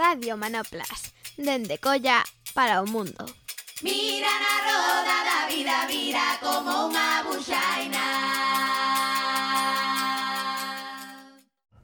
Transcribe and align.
Radio 0.00 0.38
Manoplas, 0.38 1.12
dende 1.36 1.76
Colla 1.76 2.24
para 2.54 2.80
o 2.80 2.86
mundo. 2.88 3.20
Mira 3.84 4.32
na 4.32 4.56
roda 4.64 5.16
da 5.28 5.40
vida, 5.44 5.84
vira 5.92 6.40
como 6.40 6.88
unha 6.88 7.20
buxaina. 7.28 8.04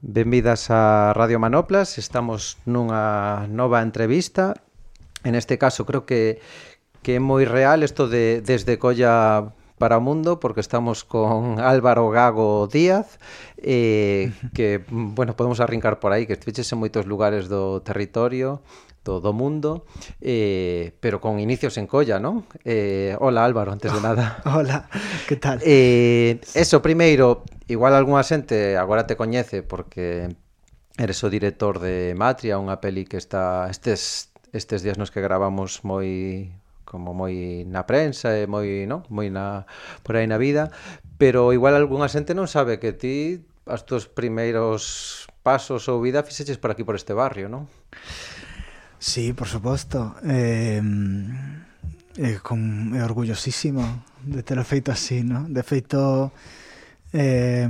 Benvidas 0.01 0.73
a 0.73 1.13
Radio 1.13 1.37
Manoplas, 1.37 2.01
estamos 2.01 2.57
nunha 2.65 3.45
nova 3.53 3.85
entrevista. 3.85 4.65
En 5.21 5.37
este 5.37 5.61
caso 5.61 5.85
creo 5.85 6.09
que 6.09 6.41
que 7.05 7.17
é 7.17 7.21
moi 7.21 7.45
real 7.45 7.85
isto 7.85 8.09
de 8.09 8.41
desde 8.41 8.81
Colla 8.81 9.53
para 9.79 9.99
o 9.99 10.03
mundo 10.03 10.41
porque 10.41 10.61
estamos 10.61 11.05
con 11.05 11.61
Álvaro 11.63 12.09
Gago 12.11 12.67
Díaz 12.67 13.19
eh, 13.59 14.33
que, 14.55 14.85
bueno, 14.89 15.37
podemos 15.37 15.61
arrincar 15.61 16.01
por 16.01 16.13
aí 16.13 16.27
que 16.27 16.33
estiveches 16.35 16.71
en 16.73 16.81
moitos 16.81 17.05
lugares 17.05 17.49
do 17.49 17.85
territorio 17.85 18.65
do, 19.05 19.21
do 19.21 19.33
mundo 19.37 19.87
eh, 20.21 20.97
pero 20.99 21.21
con 21.21 21.39
inicios 21.39 21.79
en 21.79 21.87
colla, 21.87 22.19
non? 22.19 22.49
Eh, 22.67 23.15
hola 23.23 23.45
Álvaro, 23.47 23.71
antes 23.71 23.93
de 23.93 24.01
nada 24.07 24.43
Hola, 24.49 24.91
que 25.29 25.37
tal? 25.37 25.61
Eh, 25.63 26.43
eso, 26.57 26.83
primeiro, 26.83 27.47
igual 27.69 27.95
algunha 27.95 28.27
xente 28.27 28.75
agora 28.75 29.07
te 29.07 29.15
coñece 29.15 29.63
porque 29.63 30.33
eres 30.97 31.21
o 31.23 31.29
director 31.29 31.79
de 31.79 32.17
Matria, 32.17 32.57
unha 32.57 32.81
peli 32.81 33.05
que 33.05 33.21
está 33.21 33.69
estes 33.69 34.33
estes 34.57 34.81
días 34.81 34.97
nos 34.97 35.13
que 35.13 35.21
gravamos 35.21 35.85
moi 35.85 36.49
como 36.87 37.13
moi 37.13 37.67
na 37.67 37.85
prensa 37.85 38.39
e 38.39 38.47
moi, 38.47 38.87
non? 38.87 39.03
moi 39.11 39.29
na 39.29 39.67
por 40.07 40.15
aí 40.15 40.31
na 40.31 40.39
vida, 40.39 40.71
pero 41.19 41.51
igual 41.51 41.75
algunha 41.75 42.07
xente 42.07 42.33
non 42.33 42.47
sabe 42.47 42.79
que 42.79 42.95
ti 42.95 43.43
as 43.67 43.83
teus 43.83 44.07
primeiros 44.07 45.27
pasos 45.43 45.91
ou 45.91 45.99
vida 45.99 46.23
fixeches 46.23 46.57
por 46.57 46.71
aquí 46.71 46.87
por 46.87 46.95
este 46.95 47.13
barrio, 47.13 47.51
non? 47.51 47.67
Sí, 48.99 49.35
por 49.35 49.51
suposto. 49.51 50.15
Eh, 50.25 50.81
eh, 52.17 52.39
con, 52.43 52.95
é 52.95 53.03
orgullosísimo 53.05 53.83
de 54.25 54.43
ter 54.43 54.63
feito 54.65 54.91
así, 54.91 55.23
non? 55.23 55.53
De 55.53 55.63
feito, 55.67 56.33
eh, 57.13 57.69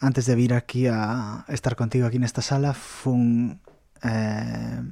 antes 0.00 0.24
de 0.26 0.34
vir 0.34 0.52
aquí 0.56 0.88
a 0.88 1.44
estar 1.48 1.76
contigo 1.76 2.08
aquí 2.08 2.18
nesta 2.18 2.42
sala, 2.42 2.74
fun 2.74 3.60
eh, 4.02 4.82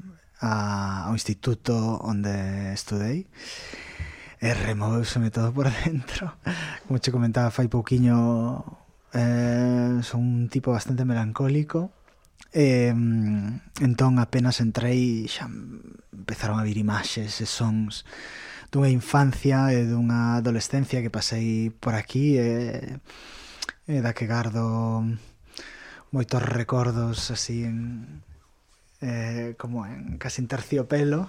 a, 0.41 1.07
ao 1.07 1.13
instituto 1.13 2.01
onde 2.01 2.73
estudei 2.73 3.29
e 4.41 4.55
removeuseme 4.57 5.31
todo 5.31 5.53
por 5.53 5.69
dentro. 5.85 6.41
Como 6.89 6.99
che 6.99 7.13
comentaba 7.13 7.53
fai 7.53 7.69
pouquiño 7.69 8.65
eh, 9.13 10.01
son 10.03 10.21
un 10.21 10.49
tipo 10.49 10.73
bastante 10.73 11.05
melancólico 11.05 11.93
e, 12.53 12.93
mm, 12.93 13.85
entón 13.85 14.19
apenas 14.19 14.65
entrei 14.65 15.29
xa 15.29 15.47
empezaron 16.11 16.59
a 16.59 16.67
vir 16.67 16.81
imaxes 16.81 17.39
e 17.41 17.47
sons 17.47 18.09
dunha 18.73 18.91
infancia 18.91 19.71
e 19.75 19.85
dunha 19.87 20.41
adolescencia 20.41 21.03
que 21.03 21.13
pasei 21.13 21.71
por 21.71 21.95
aquí 21.95 22.39
e, 22.39 22.99
e 23.87 23.99
da 24.01 24.15
que 24.17 24.27
gardo 24.31 25.05
moitos 26.11 26.43
recordos 26.43 27.31
así 27.31 27.67
en, 27.67 28.23
eh, 29.01 29.55
como 29.57 29.87
en 29.87 30.19
casi 30.19 30.43
en 30.43 30.49
terciopelo. 30.49 31.29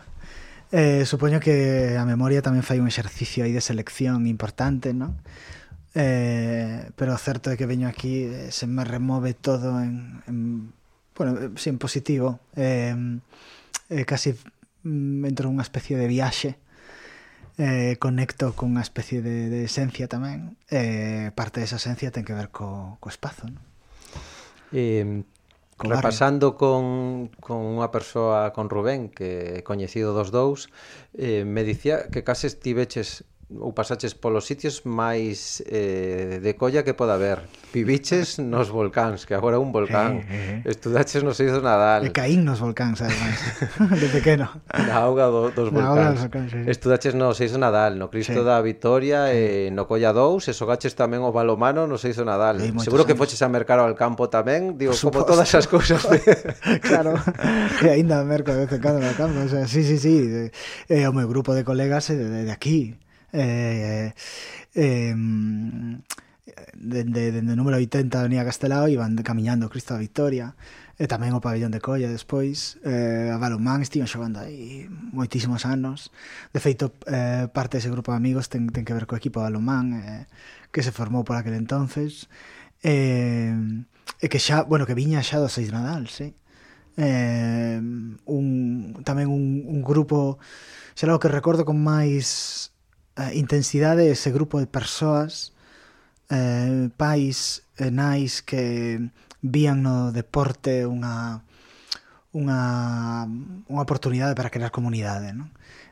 Eh, 0.72 1.04
supoño 1.06 1.40
que 1.40 1.98
a 2.00 2.08
memoria 2.08 2.40
tamén 2.40 2.64
fai 2.64 2.80
un 2.80 2.88
exercicio 2.88 3.44
aí 3.44 3.52
de 3.52 3.60
selección 3.60 4.24
importante, 4.28 4.96
non? 4.96 5.20
Eh, 5.92 6.88
pero 6.96 7.12
o 7.12 7.20
certo 7.20 7.52
é 7.52 7.60
que 7.60 7.68
veño 7.68 7.92
aquí 7.92 8.24
eh, 8.24 8.48
se 8.56 8.64
me 8.64 8.88
remove 8.88 9.36
todo 9.36 9.84
en, 9.84 10.24
en 10.24 10.72
bueno, 11.20 11.36
eh, 11.36 11.52
sí, 11.60 11.68
en 11.68 11.78
positivo 11.78 12.40
eh, 12.56 12.96
eh, 13.90 14.06
casi 14.06 14.32
mm, 14.88 15.28
entro 15.28 15.52
unha 15.52 15.68
especie 15.68 16.00
de 16.00 16.08
viaxe 16.08 16.56
eh, 17.60 18.00
conecto 18.00 18.56
con 18.56 18.72
unha 18.72 18.88
especie 18.88 19.20
de, 19.20 19.52
de 19.52 19.68
esencia 19.68 20.08
tamén 20.08 20.56
eh, 20.72 21.36
parte 21.36 21.60
desa 21.60 21.76
esencia 21.76 22.16
ten 22.16 22.24
que 22.24 22.40
ver 22.40 22.56
co, 22.56 22.96
co 23.04 23.12
espazo 23.12 23.52
non? 23.52 23.60
Eh, 24.72 25.28
co 25.82 25.90
Repasando 25.90 26.54
con, 26.54 27.34
con 27.42 27.66
unha 27.66 27.90
persoa, 27.90 28.54
con 28.54 28.70
Rubén, 28.70 29.10
que 29.10 29.58
é 29.58 29.62
coñecido 29.66 30.14
dos 30.14 30.30
dous, 30.30 30.70
eh, 31.18 31.42
me 31.42 31.66
dicía 31.66 32.14
que 32.14 32.22
case 32.22 32.46
estiveches 32.46 33.26
ou 33.60 33.74
pasaches 33.76 34.16
polos 34.16 34.48
sitios 34.48 34.88
máis 34.88 35.60
eh, 35.68 36.40
de 36.40 36.56
colla 36.56 36.84
que 36.84 36.96
poda 36.96 37.20
haber. 37.20 37.44
Viviches 37.74 38.40
nos 38.54 38.72
volcáns, 38.72 39.26
que 39.26 39.34
agora 39.34 39.58
é 39.58 39.60
un 39.60 39.72
volcán. 39.76 40.24
Eh, 40.30 40.64
eh. 40.64 40.72
Estudaches 40.72 41.24
nos 41.24 41.36
Seiz 41.36 41.52
do 41.52 41.60
Nadal. 41.60 42.08
E 42.08 42.16
caín 42.16 42.48
nos 42.48 42.64
volcáns, 42.64 43.04
además, 43.04 43.36
de 44.02 44.08
pequeno. 44.08 44.48
Na 44.72 45.04
auga 45.04 45.28
do, 45.28 45.52
dos. 45.52 45.68
Na 45.74 45.92
auga 45.92 46.16
dos 46.16 46.24
volcáns, 46.24 46.52
sí. 46.52 46.60
Estudaches 46.68 47.14
no 47.16 47.36
Seiz 47.36 47.52
do 47.52 47.60
Nadal, 47.60 48.00
no 48.00 48.08
Cristo 48.08 48.40
sí. 48.40 48.46
da 48.46 48.62
Vitoria 48.64 49.28
sí. 49.28 49.68
e 49.68 49.74
no 49.76 49.84
Colla 49.84 50.16
2, 50.16 50.48
e 50.48 50.54
sogaches 50.56 50.96
tamén 50.96 51.26
o 51.28 51.36
balomano 51.36 51.84
no 51.90 52.00
Seiz 52.00 52.16
do 52.16 52.24
Nadal. 52.24 52.64
Sí, 52.64 52.72
Seguro 52.80 53.04
que 53.04 53.20
foches 53.20 53.42
a 53.44 53.52
mercar 53.52 53.84
ao 53.84 53.92
campo 54.00 54.32
tamén, 54.32 54.80
digo, 54.80 54.96
como 54.96 55.28
todas 55.28 55.52
as 55.52 55.68
cousas. 55.68 56.00
claro, 56.88 57.20
e 57.84 57.88
aínda 57.92 58.24
merco 58.24 58.56
de 58.56 58.64
vez 58.64 58.72
en 58.72 58.80
cando 58.80 59.04
no 59.04 59.12
campo, 59.18 59.44
o 59.44 59.50
sea, 59.52 59.68
sí, 59.68 59.84
sí, 59.84 60.00
sí. 60.00 60.48
Eh, 60.88 61.04
o 61.08 61.12
meu 61.12 61.28
grupo 61.28 61.52
de 61.52 61.68
colegas 61.68 62.08
é 62.12 62.16
de, 62.16 62.48
de 62.48 62.54
aquí 62.54 62.96
eh, 63.34 64.14
eh, 64.76 65.16
dende, 66.74 67.32
dende 67.32 67.56
número 67.56 67.78
80 67.78 68.24
venía 68.24 68.46
Castelao 68.46 68.88
e 68.88 68.94
iban 68.94 69.16
camiñando 69.24 69.70
Cristo 69.70 69.94
da 69.94 70.04
Victoria 70.04 70.56
e 71.02 71.10
tamén 71.10 71.34
o 71.34 71.42
pabellón 71.42 71.74
de 71.74 71.82
Colla 71.82 72.06
despois. 72.06 72.78
Eh, 72.86 73.34
a 73.34 73.42
Balomán 73.42 73.82
estiven 73.82 74.06
xogando 74.06 74.38
aí 74.38 74.86
moitísimos 74.90 75.66
anos. 75.66 76.14
De 76.54 76.62
feito 76.62 76.94
eh, 77.10 77.50
parte 77.50 77.82
dese 77.82 77.90
grupo 77.90 78.14
de 78.14 78.22
amigos 78.22 78.54
ten, 78.54 78.70
ten 78.70 78.86
que 78.86 78.94
ver 78.94 79.10
co 79.10 79.18
equipo 79.18 79.42
de 79.42 79.50
Balomán 79.50 79.98
eh, 79.98 80.30
que 80.70 80.86
se 80.86 80.94
formou 80.94 81.26
por 81.26 81.42
aquel 81.42 81.58
entonces. 81.58 82.30
Eh, 82.86 83.58
e 84.22 84.26
que 84.30 84.38
xa, 84.38 84.62
bueno, 84.62 84.86
que 84.86 84.94
viña 84.94 85.26
xa 85.26 85.42
do 85.42 85.50
Seis 85.50 85.74
Nadal, 85.74 86.06
sí? 86.06 86.38
Eh, 87.02 87.82
un, 87.82 88.46
tamén 89.02 89.26
un, 89.32 89.66
un 89.66 89.82
grupo, 89.82 90.38
será 90.94 91.18
o 91.18 91.22
que 91.22 91.34
recordo 91.34 91.66
con 91.66 91.82
máis 91.82 92.71
eh, 93.22 93.38
intensidade 93.38 94.10
ese 94.10 94.32
grupo 94.34 94.58
de 94.58 94.66
persoas 94.66 95.54
eh, 96.30 96.90
pais 96.98 97.62
e 97.78 97.94
nais 97.94 98.42
que 98.42 98.98
vían 99.42 99.86
no 99.86 100.10
deporte 100.10 100.86
unha 100.90 101.46
unha, 102.32 103.28
unha 103.68 103.84
oportunidade 103.84 104.34
para 104.34 104.50
crear 104.50 104.72
comunidade 104.72 105.36
non? 105.36 105.52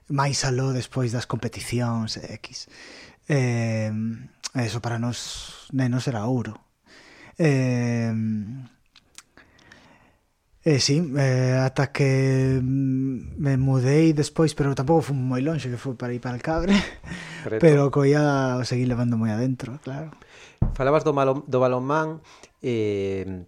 máis 0.09 0.41
aló 0.47 0.71
despois 0.73 1.13
das 1.13 1.29
competicións 1.29 2.17
X 2.17 2.71
eh, 3.29 3.91
eso 4.55 4.79
para 4.81 4.97
nos 4.97 5.67
nenos 5.75 6.07
era 6.07 6.25
ouro 6.25 6.57
eh, 7.37 8.09
Eh, 10.65 10.79
sí, 10.79 11.13
eh, 11.17 11.55
ata 11.55 11.91
que 11.91 12.59
mm, 12.61 13.39
me 13.39 13.55
mudei 13.55 14.11
despois, 14.11 14.51
pero 14.51 14.75
tampouco 14.75 15.09
fui 15.11 15.15
moi 15.15 15.39
longe, 15.39 15.71
que 15.71 15.79
foi 15.79 15.95
para 15.95 16.11
ir 16.11 16.19
para 16.19 16.35
el 16.35 16.43
Cabre, 16.43 16.75
Preto. 17.47 17.63
pero 17.63 17.87
coía 17.95 18.59
o 18.59 18.67
seguí 18.67 18.83
levando 18.83 19.15
moi 19.15 19.31
adentro, 19.31 19.79
claro. 19.79 20.11
Falabas 20.75 21.07
do, 21.07 21.15
malo, 21.15 21.47
do 21.47 21.63
balonmán, 21.63 22.19
eh, 22.59 23.47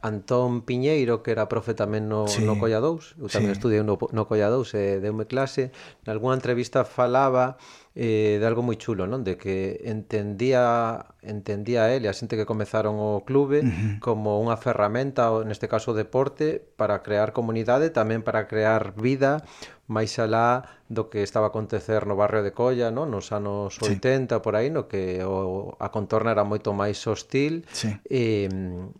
Antón 0.00 0.64
Piñeiro, 0.64 1.20
que 1.20 1.36
era 1.36 1.44
profe 1.44 1.76
tamén 1.76 2.08
no, 2.08 2.24
sí. 2.24 2.40
no 2.40 2.56
Colla 2.56 2.80
2, 2.80 3.20
eu 3.20 3.28
tamén 3.28 3.52
sí. 3.52 3.60
estudiei 3.60 3.84
no, 3.84 4.00
no 4.00 4.22
Colla 4.24 4.48
2, 4.48 4.72
e 4.72 4.80
eh, 4.80 4.94
deume 5.04 5.28
clase, 5.28 5.76
nalgúna 6.08 6.40
entrevista 6.40 6.88
falaba 6.88 7.60
eh, 7.96 8.36
de 8.36 8.44
algo 8.44 8.60
moi 8.60 8.76
chulo, 8.76 9.08
non? 9.08 9.24
De 9.24 9.40
que 9.40 9.80
entendía 9.88 11.16
entendía 11.24 11.88
él 11.96 12.04
a 12.04 12.12
xente 12.12 12.36
que 12.36 12.44
comezaron 12.44 13.00
o 13.00 13.24
clube 13.24 13.64
uh 13.64 13.72
-huh. 13.72 13.92
como 14.04 14.36
unha 14.36 14.60
ferramenta, 14.60 15.32
neste 15.48 15.64
caso 15.64 15.96
o 15.96 15.98
deporte, 15.98 16.60
para 16.76 17.00
crear 17.00 17.32
comunidade, 17.32 17.88
tamén 17.88 18.20
para 18.20 18.44
crear 18.44 18.92
vida 19.00 19.48
máis 19.88 20.12
alá 20.20 20.68
do 20.92 21.08
que 21.08 21.24
estaba 21.24 21.48
a 21.48 21.52
acontecer 21.56 22.04
no 22.04 22.20
barrio 22.20 22.44
de 22.44 22.52
Colla, 22.52 22.92
non? 22.92 23.08
Nos 23.08 23.32
anos 23.32 23.80
sí. 23.80 23.96
80 23.96 24.44
por 24.44 24.60
aí, 24.60 24.68
no 24.68 24.92
que 24.92 25.24
o, 25.24 25.72
a 25.80 25.88
contorna 25.88 26.36
era 26.36 26.44
moito 26.44 26.76
máis 26.76 27.00
hostil 27.08 27.64
sí. 27.72 27.96
e, 28.04 28.44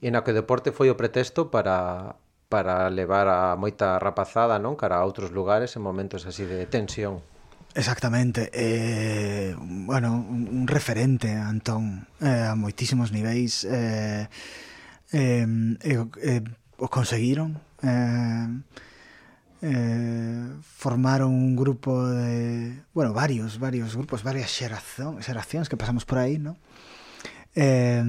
e 0.01 0.09
na 0.09 0.25
que 0.25 0.33
o 0.33 0.39
deporte 0.41 0.73
foi 0.73 0.89
o 0.89 0.97
pretexto 0.97 1.53
para 1.53 2.17
para 2.49 2.89
levar 2.89 3.29
a 3.29 3.61
moita 3.61 4.01
rapazada, 4.01 4.57
non, 4.57 4.73
cara 4.73 5.03
a 5.03 5.05
outros 5.05 5.37
lugares 5.37 5.77
en 5.77 5.85
momentos 5.85 6.25
así 6.25 6.49
de 6.49 6.65
tensión. 6.65 7.21
Exactamente, 7.77 8.51
eh, 8.55 9.55
bueno, 9.61 10.15
un 10.15 10.67
referente, 10.67 11.31
Antón, 11.37 12.09
eh, 12.25 12.49
a 12.49 12.57
moitísimos 12.57 13.13
niveis. 13.13 13.69
Eh, 13.69 14.25
eh, 15.13 15.45
eh, 15.85 16.01
eh 16.25 16.43
o 16.81 16.89
conseguiron. 16.89 17.61
Eh, 17.85 18.49
eh, 19.61 20.49
formaron 20.65 21.37
un 21.37 21.53
grupo 21.53 22.09
de, 22.09 22.81
bueno, 22.97 23.13
varios, 23.13 23.61
varios 23.61 23.93
grupos, 23.93 24.25
varias 24.25 24.49
xerazón, 24.49 25.21
xeracións 25.21 25.69
que 25.69 25.77
pasamos 25.77 26.09
por 26.09 26.17
aí, 26.17 26.41
¿no? 26.41 26.57
Eh, 27.53 28.01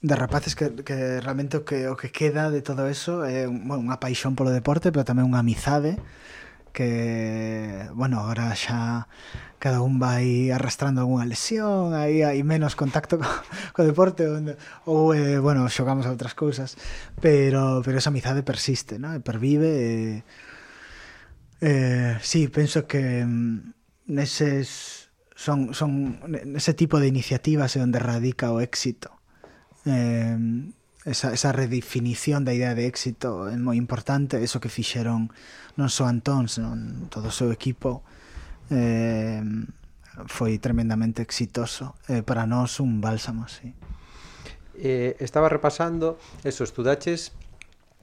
de 0.00 0.14
rapaces 0.16 0.56
que, 0.56 0.72
que 0.80 1.20
realmente 1.20 1.60
o 1.60 1.68
que, 1.68 1.92
o 1.92 1.96
que 2.00 2.08
queda 2.08 2.48
de 2.48 2.64
todo 2.64 2.88
eso 2.88 3.28
é 3.28 3.44
eh, 3.44 3.46
bueno, 3.52 3.84
unha 3.84 4.00
paixón 4.00 4.32
polo 4.32 4.48
deporte, 4.48 4.88
pero 4.88 5.04
tamén 5.04 5.28
unha 5.28 5.44
amizade, 5.44 6.00
que, 6.78 7.90
bueno, 7.92 8.20
ahora 8.20 8.54
xa 8.54 9.10
cada 9.58 9.82
un 9.82 9.98
vai 9.98 10.54
arrastrando 10.54 11.02
algunha 11.02 11.26
lesión, 11.26 11.90
aí 11.90 12.22
hai 12.22 12.38
menos 12.46 12.78
contacto 12.78 13.18
co, 13.18 13.26
co 13.74 13.82
deporte 13.82 14.22
onde, 14.30 14.54
ou 14.86 15.10
eh, 15.10 15.42
bueno, 15.42 15.66
xogamos 15.66 16.06
a 16.06 16.14
outras 16.14 16.38
cousas, 16.38 16.78
pero 17.18 17.82
pero 17.82 17.98
esa 17.98 18.14
amizade 18.14 18.46
persiste, 18.46 19.02
¿no? 19.02 19.10
E 19.10 19.18
pervive. 19.18 19.70
Eh, 19.74 20.22
eh, 21.66 22.14
sí, 22.22 22.46
penso 22.46 22.86
que 22.86 23.26
mm, 23.26 23.74
neses 24.14 25.10
son 25.34 25.74
son 25.74 26.22
nese 26.30 26.78
tipo 26.78 27.02
de 27.02 27.10
iniciativas 27.10 27.74
é 27.74 27.82
onde 27.82 27.98
radica 27.98 28.54
o 28.54 28.62
éxito. 28.62 29.10
Eh, 29.82 30.38
esa, 31.08 31.32
esa 31.32 31.50
redefinición 31.50 32.44
da 32.44 32.52
idea 32.52 32.76
de 32.76 32.84
éxito 32.84 33.48
é 33.48 33.56
moi 33.56 33.80
importante, 33.80 34.38
eso 34.38 34.60
que 34.60 34.68
fixeron 34.68 35.32
non 35.80 35.88
só 35.88 36.04
Antón, 36.04 36.52
senón 36.52 37.08
todo 37.08 37.32
o 37.32 37.34
seu 37.34 37.48
equipo 37.48 38.04
eh, 38.68 39.40
foi 40.28 40.58
tremendamente 40.60 41.24
exitoso 41.24 41.96
eh, 42.12 42.20
para 42.20 42.44
nós 42.44 42.80
un 42.84 43.00
bálsamo, 43.00 43.48
sí. 43.48 43.72
Eh, 44.78 45.16
estaba 45.18 45.48
repasando 45.48 46.18
eso, 46.44 46.62
estudaches 46.62 47.32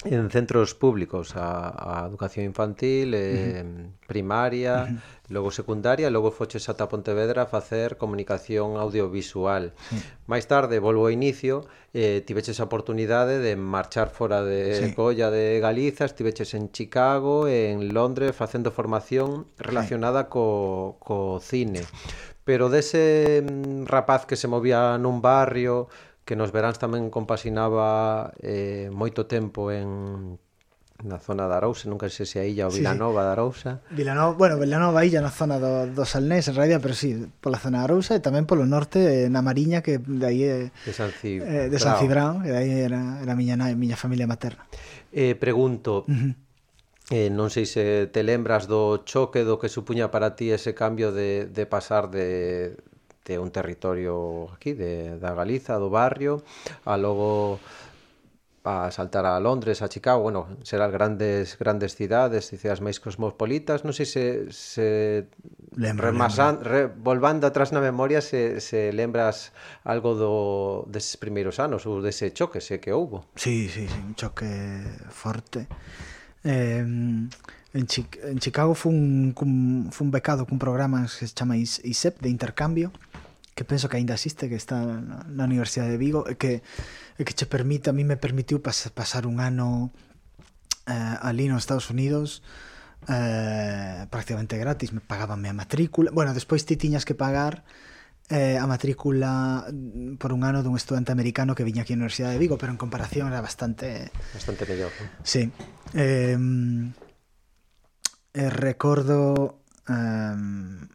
en 0.06 0.30
centros 0.30 0.75
públicos 0.75 1.36
a, 1.36 2.04
a 2.04 2.07
educación 2.07 2.46
infantil, 2.46 3.13
eh, 3.13 3.63
uh 3.63 3.68
-huh. 3.68 4.07
primaria, 4.07 4.86
uh 4.86 4.94
-huh. 4.94 5.34
logo 5.34 5.50
secundaria, 5.52 6.10
logo 6.10 6.31
foches 6.31 6.69
ata 6.69 6.88
Pontevedra 6.88 7.44
a 7.44 7.46
facer 7.46 7.98
comunicación 7.98 8.78
audiovisual. 8.78 9.74
Uh 9.74 9.98
-huh. 9.98 10.02
Máis 10.31 10.46
tarde, 10.46 10.80
volvo 10.80 11.06
ao 11.06 11.13
inicio, 11.13 11.66
eh, 11.94 12.22
tiveches 12.22 12.60
a 12.62 12.68
oportunidade 12.69 13.40
de 13.40 13.56
marchar 13.56 14.10
fora 14.10 14.40
de 14.44 14.62
sí. 14.80 14.94
Colla 14.94 15.28
de 15.34 15.60
Galiza, 15.60 16.06
estiveches 16.06 16.54
en 16.54 16.72
Chicago, 16.72 17.48
en 17.48 17.94
Londres, 17.94 18.36
facendo 18.36 18.69
formación 18.69 19.48
relacionada 19.57 20.22
sí. 20.24 20.30
co, 20.30 20.98
co 21.00 21.40
cine 21.42 21.81
pero 22.46 22.69
dese 22.69 23.42
mm, 23.42 23.90
rapaz 23.90 24.25
que 24.30 24.38
se 24.38 24.48
movía 24.48 24.96
nun 25.02 25.19
barrio 25.19 25.90
que 26.25 26.36
nos 26.36 26.50
veráns 26.50 26.81
tamén 26.81 27.13
compasinaba 27.13 28.33
eh, 28.42 28.89
moito 28.89 29.30
tempo 29.30 29.69
en 29.69 30.42
na 31.04 31.19
zona 31.19 31.45
da 31.45 31.60
Arousa, 31.60 31.92
nunca 31.92 32.07
sei 32.07 32.25
se 32.25 32.39
a 32.39 32.48
illa 32.48 32.66
ou 32.66 32.74
Vilanova 32.74 33.19
sí, 33.19 33.22
sí. 33.22 33.27
da 33.27 33.31
Arousa. 33.36 33.72
Vilanova, 33.92 34.33
bueno, 34.33 34.56
Vilanova 34.57 35.04
illa 35.04 35.19
na 35.19 35.30
zona 35.30 35.60
do, 35.60 35.92
do 35.92 36.04
Salnés, 36.07 36.48
en 36.48 36.56
realidad, 36.56 36.80
pero 36.81 36.95
sí, 36.95 37.27
pola 37.44 37.60
zona 37.60 37.83
da 37.83 37.92
Arousa 37.92 38.16
e 38.16 38.24
tamén 38.24 38.48
polo 38.48 38.63
norte, 38.63 39.04
eh, 39.04 39.30
na 39.30 39.44
Mariña, 39.44 39.83
que 39.83 40.00
de 40.00 40.25
aí 40.25 40.42
é... 40.48 40.72
De 40.88 40.94
San 40.95 41.12
Cibrao. 41.12 41.51
Eh, 41.51 41.68
de 41.68 41.77
San 41.77 41.94
eh, 41.94 42.00
Cibrao, 42.00 42.33
e 42.42 42.50
de 42.50 42.57
aí 42.57 42.71
era, 42.80 43.19
era 43.21 43.31
a 43.36 43.38
miña, 43.38 43.60
na, 43.60 43.69
miña 43.75 44.00
familia 44.00 44.25
materna. 44.25 44.66
Eh, 45.12 45.36
pregunto, 45.36 46.07
uh 46.07 46.16
-huh. 46.16 46.33
Eh, 47.13 47.30
non 47.30 47.54
sei 47.54 47.69
se 47.69 48.10
te 48.10 48.25
lembras 48.25 48.66
do 48.66 49.06
choque 49.06 49.45
do 49.45 49.62
que 49.62 49.69
supuña 49.69 50.10
para 50.10 50.33
ti 50.33 50.50
ese 50.50 50.74
cambio 50.74 51.13
de, 51.13 51.45
de 51.45 51.69
pasar 51.69 52.10
de, 52.10 52.81
de 53.25 53.39
un 53.39 53.50
territorio 53.51 54.50
aquí, 54.54 54.74
de, 54.74 55.18
da 55.19 55.33
Galiza, 55.33 55.81
do 55.81 55.89
barrio, 55.89 56.45
a 56.86 56.95
logo 56.95 57.60
a 58.66 58.89
saltar 58.89 59.25
a 59.25 59.39
Londres, 59.39 59.81
a 59.81 59.89
Chicago, 59.89 60.22
bueno, 60.22 60.48
serán 60.63 60.92
grandes 60.92 61.57
grandes 61.57 61.95
cidades, 61.95 62.50
cidades 62.50 62.81
máis 62.81 62.98
cosmopolitas, 62.98 63.86
non 63.86 63.94
sei 63.94 64.10
se 64.10 64.50
se 64.50 65.30
lembra, 65.77 66.10
remasan, 66.10 66.62
lembra. 66.62 66.69
Re, 66.69 66.81
volvando 66.89 67.45
atrás 67.45 67.69
na 67.69 67.81
memoria 67.81 68.25
se, 68.25 68.57
se 68.62 68.89
lembras 68.89 69.54
algo 69.86 70.18
do 70.18 70.33
deses 70.89 71.21
primeiros 71.21 71.62
anos 71.62 71.86
ou 71.86 72.01
dese 72.01 72.33
choque 72.33 72.57
se 72.57 72.81
que 72.81 72.89
houbo. 72.89 73.30
Sí, 73.38 73.69
sí, 73.69 73.86
sí, 73.86 74.00
un 74.01 74.18
choque 74.18 74.50
forte. 75.13 75.69
Eh, 76.42 76.81
en, 76.81 77.86
Chi 77.86 78.07
en 78.25 78.39
Chicago 78.42 78.74
fun, 78.74 79.33
cun, 79.38 79.94
fun 79.94 80.10
becado 80.10 80.50
cun 80.50 80.57
programa 80.57 81.06
que 81.06 81.30
se 81.30 81.30
chama 81.30 81.57
ISEP 81.57 82.18
de 82.18 82.30
intercambio 82.33 82.89
que 83.56 83.63
penso 83.63 83.88
que 83.88 83.96
aínda 83.96 84.13
existe, 84.13 84.52
que 84.52 84.60
está 84.60 84.84
na 84.84 85.48
Universidade 85.48 85.96
de 85.96 85.98
Vigo, 85.98 86.28
e 86.28 86.36
que, 86.36 86.60
e 87.16 87.24
que 87.24 87.31
che 87.31 87.48
permite, 87.48 87.88
a 87.88 87.96
mí 87.96 88.04
me 88.04 88.19
permitiu 88.19 88.60
pas, 88.60 88.92
pasar 88.92 89.24
un 89.24 89.40
ano 89.40 89.96
eh, 90.92 91.16
ali 91.24 91.48
nos 91.48 91.63
Estados 91.63 91.88
Unidos 91.88 92.44
eh, 93.07 94.12
prácticamente 94.12 94.60
gratis, 94.60 94.92
me 94.92 95.00
pagabanme 95.00 95.48
a 95.48 95.56
matrícula. 95.56 96.12
Bueno, 96.12 96.36
despois 96.36 96.68
ti 96.68 96.75
tiñas 96.75 97.07
que 97.07 97.16
pagar 97.16 97.63
eh, 98.28 98.60
a 98.60 98.68
matrícula 98.68 99.63
por 100.19 100.36
un 100.36 100.44
ano 100.44 100.60
dun 100.60 100.75
estudante 100.75 101.16
americano 101.16 101.56
que 101.56 101.63
viña 101.63 101.88
aquí 101.88 101.96
á 101.96 101.98
Universidade 101.98 102.36
de 102.36 102.44
Vigo, 102.44 102.60
pero 102.60 102.75
en 102.75 102.78
comparación 102.78 103.31
era 103.31 103.40
bastante... 103.40 104.12
Bastante 104.36 104.68
mellor. 104.68 104.92
Sí. 105.24 105.48
Eh, 105.96 106.36
eh, 108.36 108.50
recordo... 108.52 109.63
Eh, 109.88 110.92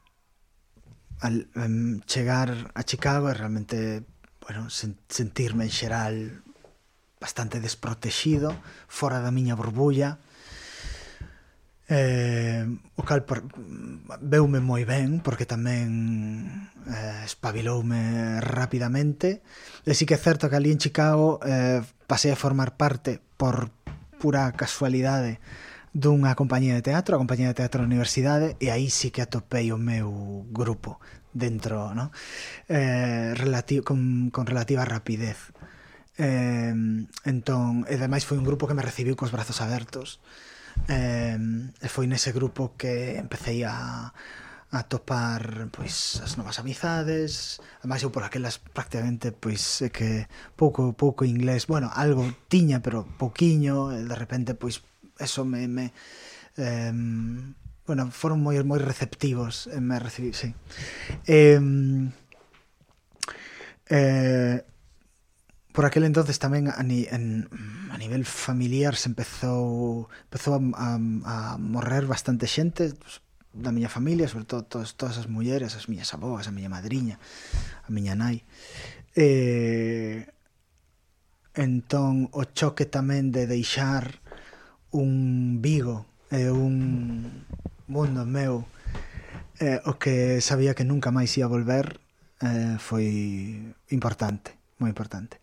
al 1.20 1.48
um, 1.54 2.00
chegar 2.06 2.72
a 2.74 2.82
Chicago 2.82 3.28
e 3.30 3.34
realmente 3.34 4.02
bueno, 4.40 4.70
sen, 4.70 4.96
sentirme 5.08 5.64
en 5.64 5.70
xeral 5.70 6.16
bastante 7.20 7.60
desprotexido, 7.60 8.56
fora 8.88 9.20
da 9.20 9.30
miña 9.30 9.54
burbulla. 9.54 10.18
Eh, 11.90 12.64
o 12.96 13.02
cal 13.02 13.26
por, 13.26 13.44
veume 14.22 14.62
moi 14.62 14.86
ben 14.86 15.18
porque 15.20 15.42
tamén 15.42 16.70
eh, 16.86 17.26
espabiloume 17.26 18.38
rapidamente 18.38 19.42
e 19.82 19.92
sí 19.98 20.06
que 20.06 20.14
é 20.14 20.22
certo 20.22 20.46
que 20.46 20.54
ali 20.54 20.70
en 20.70 20.78
Chicago 20.78 21.42
eh, 21.42 21.82
pasei 22.06 22.30
a 22.30 22.38
formar 22.38 22.78
parte 22.78 23.18
por 23.34 23.74
pura 24.22 24.54
casualidade 24.54 25.42
dunha 25.92 26.38
compañía 26.38 26.74
de 26.74 26.82
teatro, 26.82 27.16
a 27.16 27.22
compañía 27.22 27.48
de 27.50 27.58
teatro 27.58 27.82
da 27.82 27.90
universidade, 27.90 28.54
e 28.62 28.70
aí 28.70 28.90
sí 28.90 29.10
que 29.10 29.22
atopei 29.22 29.74
o 29.74 29.78
meu 29.78 30.46
grupo 30.50 31.02
dentro, 31.34 31.94
no? 31.94 32.10
eh, 32.68 33.34
relativo, 33.34 33.82
con, 33.84 34.30
con 34.30 34.46
relativa 34.46 34.84
rapidez. 34.84 35.50
Eh, 36.18 36.74
entón, 37.24 37.88
e 37.88 37.94
ademais 37.96 38.26
foi 38.28 38.38
un 38.38 38.46
grupo 38.46 38.68
que 38.68 38.76
me 38.76 38.86
recibiu 38.86 39.16
cos 39.18 39.34
brazos 39.34 39.58
abertos. 39.64 40.20
Eh, 40.88 41.38
e 41.82 41.88
foi 41.90 42.06
nese 42.06 42.30
grupo 42.30 42.78
que 42.78 43.18
empecé 43.18 43.66
a, 43.66 44.12
a 44.70 44.80
topar 44.86 45.68
pois 45.74 46.22
as 46.22 46.38
novas 46.38 46.62
amizades, 46.62 47.58
ademais 47.82 48.02
eu 48.06 48.14
por 48.14 48.22
aquelas 48.22 48.62
prácticamente 48.62 49.34
pois 49.34 49.82
é 49.82 49.90
que 49.90 50.30
pouco 50.54 50.94
pouco 50.94 51.26
inglés, 51.26 51.66
bueno, 51.66 51.90
algo 51.90 52.22
tiña, 52.46 52.78
pero 52.78 53.02
pouquiño, 53.18 53.90
de 53.90 54.14
repente 54.14 54.54
pois 54.54 54.78
eso 55.20 55.44
me, 55.44 55.68
me 55.68 55.92
eh, 56.56 56.92
bueno, 57.86 58.10
foron 58.10 58.40
moi 58.42 58.58
moi 58.64 58.80
receptivos 58.80 59.68
e 59.68 59.78
me 59.78 59.98
recibí, 59.98 60.32
sí. 60.32 60.54
Eh, 61.26 61.60
eh, 63.90 64.62
por 65.72 65.84
aquel 65.86 66.04
entonces 66.06 66.38
tamén 66.38 66.66
a, 66.70 66.82
ni, 66.82 67.06
en, 67.10 67.46
a 67.90 67.96
nivel 67.98 68.26
familiar 68.26 68.94
se 68.98 69.10
empezou 69.10 70.10
empezou 70.26 70.58
a, 70.58 70.62
a, 70.74 70.88
a 70.98 71.36
morrer 71.58 72.06
bastante 72.06 72.46
xente 72.50 72.94
pues, 72.94 73.22
da 73.50 73.74
miña 73.74 73.90
familia, 73.90 74.30
sobre 74.30 74.46
todo 74.46 74.62
todas, 74.62 74.94
todas 74.94 75.18
as 75.18 75.26
mulleres, 75.26 75.74
as 75.74 75.90
miñas 75.90 76.14
aboas, 76.14 76.46
a 76.46 76.54
miña 76.54 76.70
madriña, 76.70 77.18
a 77.82 77.90
miña 77.90 78.14
nai. 78.14 78.46
Eh, 79.18 80.30
entón, 81.58 82.30
o 82.30 82.46
choque 82.46 82.86
tamén 82.86 83.34
de 83.34 83.50
deixar 83.50 84.22
un 84.90 85.58
Vigo 85.62 86.06
e 86.30 86.50
un 86.50 87.44
mundo 87.86 88.26
meu 88.26 88.64
eh, 89.58 89.82
o 89.84 89.98
que 89.98 90.40
sabía 90.40 90.74
que 90.74 90.86
nunca 90.86 91.10
máis 91.10 91.34
ia 91.36 91.50
volver 91.50 92.00
eh, 92.40 92.76
foi 92.80 93.74
importante, 93.92 94.56
moi 94.80 94.88
importante. 94.88 95.38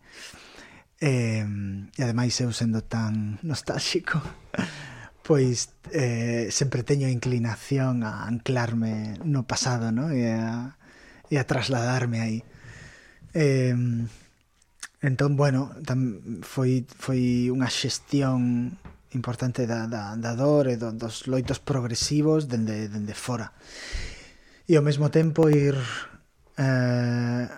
Eh, 0.98 1.46
e 1.94 2.00
ademais 2.02 2.34
eu 2.42 2.50
sendo 2.50 2.82
tan 2.82 3.38
nostálxico 3.46 4.18
pois 5.22 5.76
eh, 5.92 6.48
sempre 6.50 6.82
teño 6.82 7.06
inclinación 7.06 8.02
a 8.02 8.24
anclarme 8.26 9.20
no 9.22 9.44
pasado 9.44 9.92
no? 9.92 10.10
E, 10.10 10.24
a, 10.24 10.74
e 11.28 11.36
a 11.36 11.44
trasladarme 11.44 12.18
aí 12.24 12.38
eh, 13.36 13.76
entón 15.04 15.36
bueno 15.36 15.70
tam, 15.84 16.18
foi, 16.40 16.88
foi 16.88 17.52
unha 17.52 17.68
xestión 17.68 18.72
importante 19.12 19.66
da, 19.66 19.86
da, 19.86 20.16
da 20.16 20.32
dor 20.34 20.68
e 20.68 20.76
do, 20.76 20.92
dos 20.92 21.26
loitos 21.26 21.58
progresivos 21.58 22.48
dende, 22.48 22.88
dende 22.88 23.14
fora 23.14 23.52
e 24.68 24.76
ao 24.76 24.84
mesmo 24.84 25.08
tempo 25.08 25.48
ir 25.48 25.76
eh, 26.60 27.48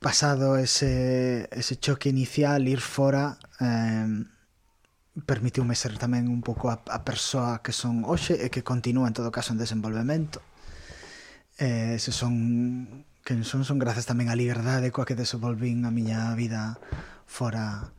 pasado 0.00 0.56
ese, 0.56 1.48
ese 1.52 1.76
choque 1.76 2.08
inicial 2.08 2.64
ir 2.66 2.80
fora 2.80 3.36
eh, 3.60 4.08
permitiume 5.26 5.76
ser 5.76 5.98
tamén 6.00 6.30
un 6.30 6.40
pouco 6.40 6.72
a, 6.72 6.80
a 6.88 7.04
persoa 7.04 7.60
que 7.60 7.74
son 7.76 8.08
hoxe 8.08 8.38
e 8.40 8.48
que 8.48 8.64
continúa 8.64 9.10
en 9.10 9.16
todo 9.16 9.34
caso 9.34 9.52
en 9.52 9.60
desenvolvemento. 9.60 10.40
Eh, 11.60 12.00
se 12.00 12.12
son 12.14 13.04
que 13.20 13.36
son, 13.44 13.68
son 13.68 13.76
grazas 13.76 14.08
tamén 14.08 14.32
á 14.32 14.34
liberdade 14.38 14.88
coa 14.94 15.04
que 15.04 15.18
desenvolvín 15.18 15.84
a 15.84 15.92
miña 15.92 16.32
vida 16.32 16.80
fora 17.28 17.92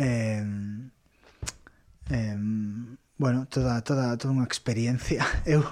eh, 0.00 0.40
eh, 2.10 2.36
bueno, 3.18 3.46
toda, 3.50 3.82
toda, 3.82 4.16
toda 4.16 4.32
unha 4.32 4.46
experiencia. 4.46 5.26
Eu 5.44 5.66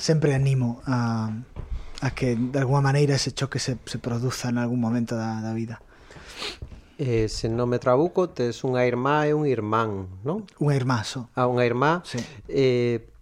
sempre 0.00 0.32
animo 0.32 0.80
a, 0.88 1.30
a 2.00 2.08
que 2.16 2.34
de 2.34 2.58
alguma 2.58 2.80
maneira 2.80 3.14
ese 3.14 3.32
choque 3.32 3.60
se, 3.60 3.76
se 3.84 3.98
produza 3.98 4.48
en 4.48 4.58
algún 4.58 4.80
momento 4.80 5.14
da, 5.14 5.40
da 5.44 5.52
vida. 5.52 5.80
Eh, 6.96 7.28
se 7.28 7.52
non 7.52 7.68
me 7.68 7.76
trabuco, 7.76 8.32
tes 8.32 8.64
unha 8.64 8.88
irmá 8.88 9.28
e 9.28 9.36
un 9.36 9.44
irmán, 9.44 10.08
non? 10.24 10.48
Unha 10.56 10.72
irmá, 10.72 11.04
so. 11.04 11.28
Ah, 11.36 11.44
unha 11.44 11.68
irmá. 11.68 12.00
Sí. 12.08 12.16
Eh, 12.48 13.12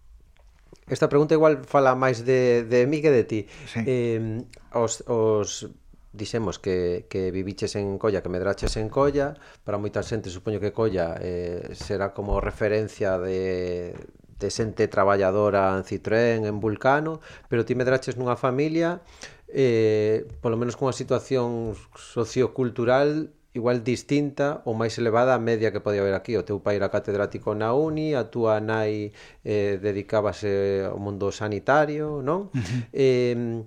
esta 0.87 1.11
pregunta 1.11 1.35
igual 1.35 1.67
fala 1.67 1.99
máis 1.99 2.23
de, 2.23 2.63
de 2.63 2.87
mí 2.87 3.03
que 3.03 3.11
de 3.11 3.25
ti. 3.27 3.41
Sí. 3.67 3.83
Eh, 3.83 4.47
os, 4.71 5.03
os 5.11 5.67
dixemos 6.15 6.63
que, 6.63 7.07
que 7.11 7.35
viviches 7.35 7.75
en 7.75 7.99
Colla, 7.99 8.23
que 8.23 8.31
medraches 8.31 8.79
en 8.79 8.89
Colla, 8.89 9.35
para 9.67 9.83
moita 9.83 10.07
xente 10.07 10.31
supoño 10.31 10.63
que 10.63 10.71
Colla 10.71 11.19
eh, 11.19 11.75
será 11.75 12.15
como 12.15 12.39
referencia 12.39 13.19
de, 13.19 13.99
de 14.39 14.49
xente 14.49 14.87
traballadora 14.87 15.75
en 15.75 15.83
Citroën, 15.83 16.47
en 16.47 16.63
Vulcano, 16.63 17.19
pero 17.51 17.67
ti 17.67 17.75
medraches 17.75 18.15
nunha 18.15 18.39
familia 18.39 19.03
eh, 19.51 20.27
polo 20.43 20.57
menos 20.57 20.79
cunha 20.79 20.95
situación 20.95 21.79
sociocultural 21.95 23.31
igual 23.55 23.87
distinta 23.87 24.67
ou 24.67 24.75
máis 24.75 24.99
elevada 24.99 25.31
a 25.31 25.39
media 25.39 25.71
que 25.71 25.79
podía 25.79 26.03
haber 26.03 26.19
aquí. 26.19 26.35
O 26.35 26.43
teu 26.43 26.59
pai 26.59 26.75
era 26.75 26.91
catedrático 26.91 27.55
na 27.55 27.71
uni, 27.71 28.19
a 28.19 28.27
túa 28.27 28.59
nai 28.59 29.15
eh, 29.47 29.79
dedicábase 29.79 30.91
ao 30.91 30.99
mundo 30.99 31.31
sanitario, 31.31 32.19
non? 32.19 32.51
Uh 32.51 32.59
-huh. 32.59 32.81
eh, 32.91 33.63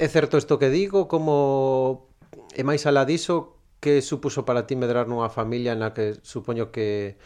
É 0.00 0.08
certo 0.08 0.40
isto 0.40 0.56
que 0.56 0.72
digo? 0.72 1.12
Como 1.12 2.08
é 2.56 2.64
máis 2.64 2.88
alá 2.88 3.04
diso 3.04 3.60
que 3.84 4.00
supuso 4.00 4.48
para 4.48 4.64
ti 4.64 4.72
medrar 4.72 5.04
nunha 5.04 5.28
familia 5.28 5.76
na 5.76 5.92
que 5.92 6.16
supoño 6.24 6.72
que 6.72 7.20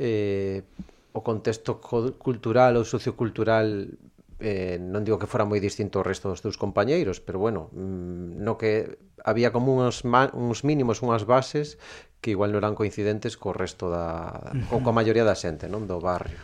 eh, 0.00 0.64
o 1.12 1.20
contexto 1.20 1.84
cultural 2.16 2.80
ou 2.80 2.88
sociocultural 2.88 3.92
eh, 4.40 4.80
non 4.80 5.04
digo 5.04 5.20
que 5.20 5.28
fora 5.28 5.44
moi 5.44 5.60
distinto 5.60 6.00
ao 6.00 6.08
resto 6.08 6.32
dos 6.32 6.40
teus 6.40 6.56
compañeiros, 6.56 7.20
pero 7.20 7.36
bueno, 7.36 7.68
mm, 7.76 8.40
no 8.40 8.56
que 8.56 8.96
había 9.20 9.52
como 9.52 9.76
uns, 9.76 10.00
uns 10.32 10.64
mínimos, 10.64 11.04
unhas 11.04 11.28
bases 11.28 11.76
que 12.24 12.32
igual 12.32 12.56
non 12.56 12.64
eran 12.64 12.72
coincidentes 12.72 13.36
co 13.36 13.52
resto 13.52 13.92
da... 13.92 14.32
ou 14.72 14.80
coa 14.80 14.96
maioría 14.96 15.28
da 15.28 15.36
xente, 15.36 15.68
non? 15.68 15.84
Do 15.84 16.00
barrio. 16.00 16.40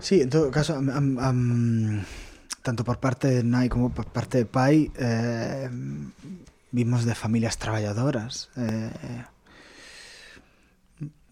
Sí, 0.00 0.24
en 0.24 0.32
todo 0.32 0.48
caso, 0.48 0.80
am, 0.80 0.88
am, 1.20 2.00
tanto 2.62 2.84
por 2.84 2.98
parte 2.98 3.28
de 3.28 3.42
nai 3.42 3.68
como 3.68 3.90
por 3.90 4.06
parte 4.06 4.38
de 4.38 4.46
pai 4.46 4.90
eh, 4.96 5.68
vimos 6.70 7.04
de 7.04 7.14
familias 7.14 7.58
traballadoras 7.58 8.48
eh, 8.56 9.26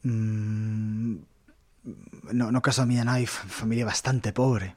mm, 0.03 1.15
no, 2.35 2.53
no 2.53 2.61
caso 2.61 2.83
a 2.83 2.91
miña 2.91 3.07
nai 3.07 3.25
familia 3.31 3.87
bastante 3.87 4.35
pobre 4.35 4.75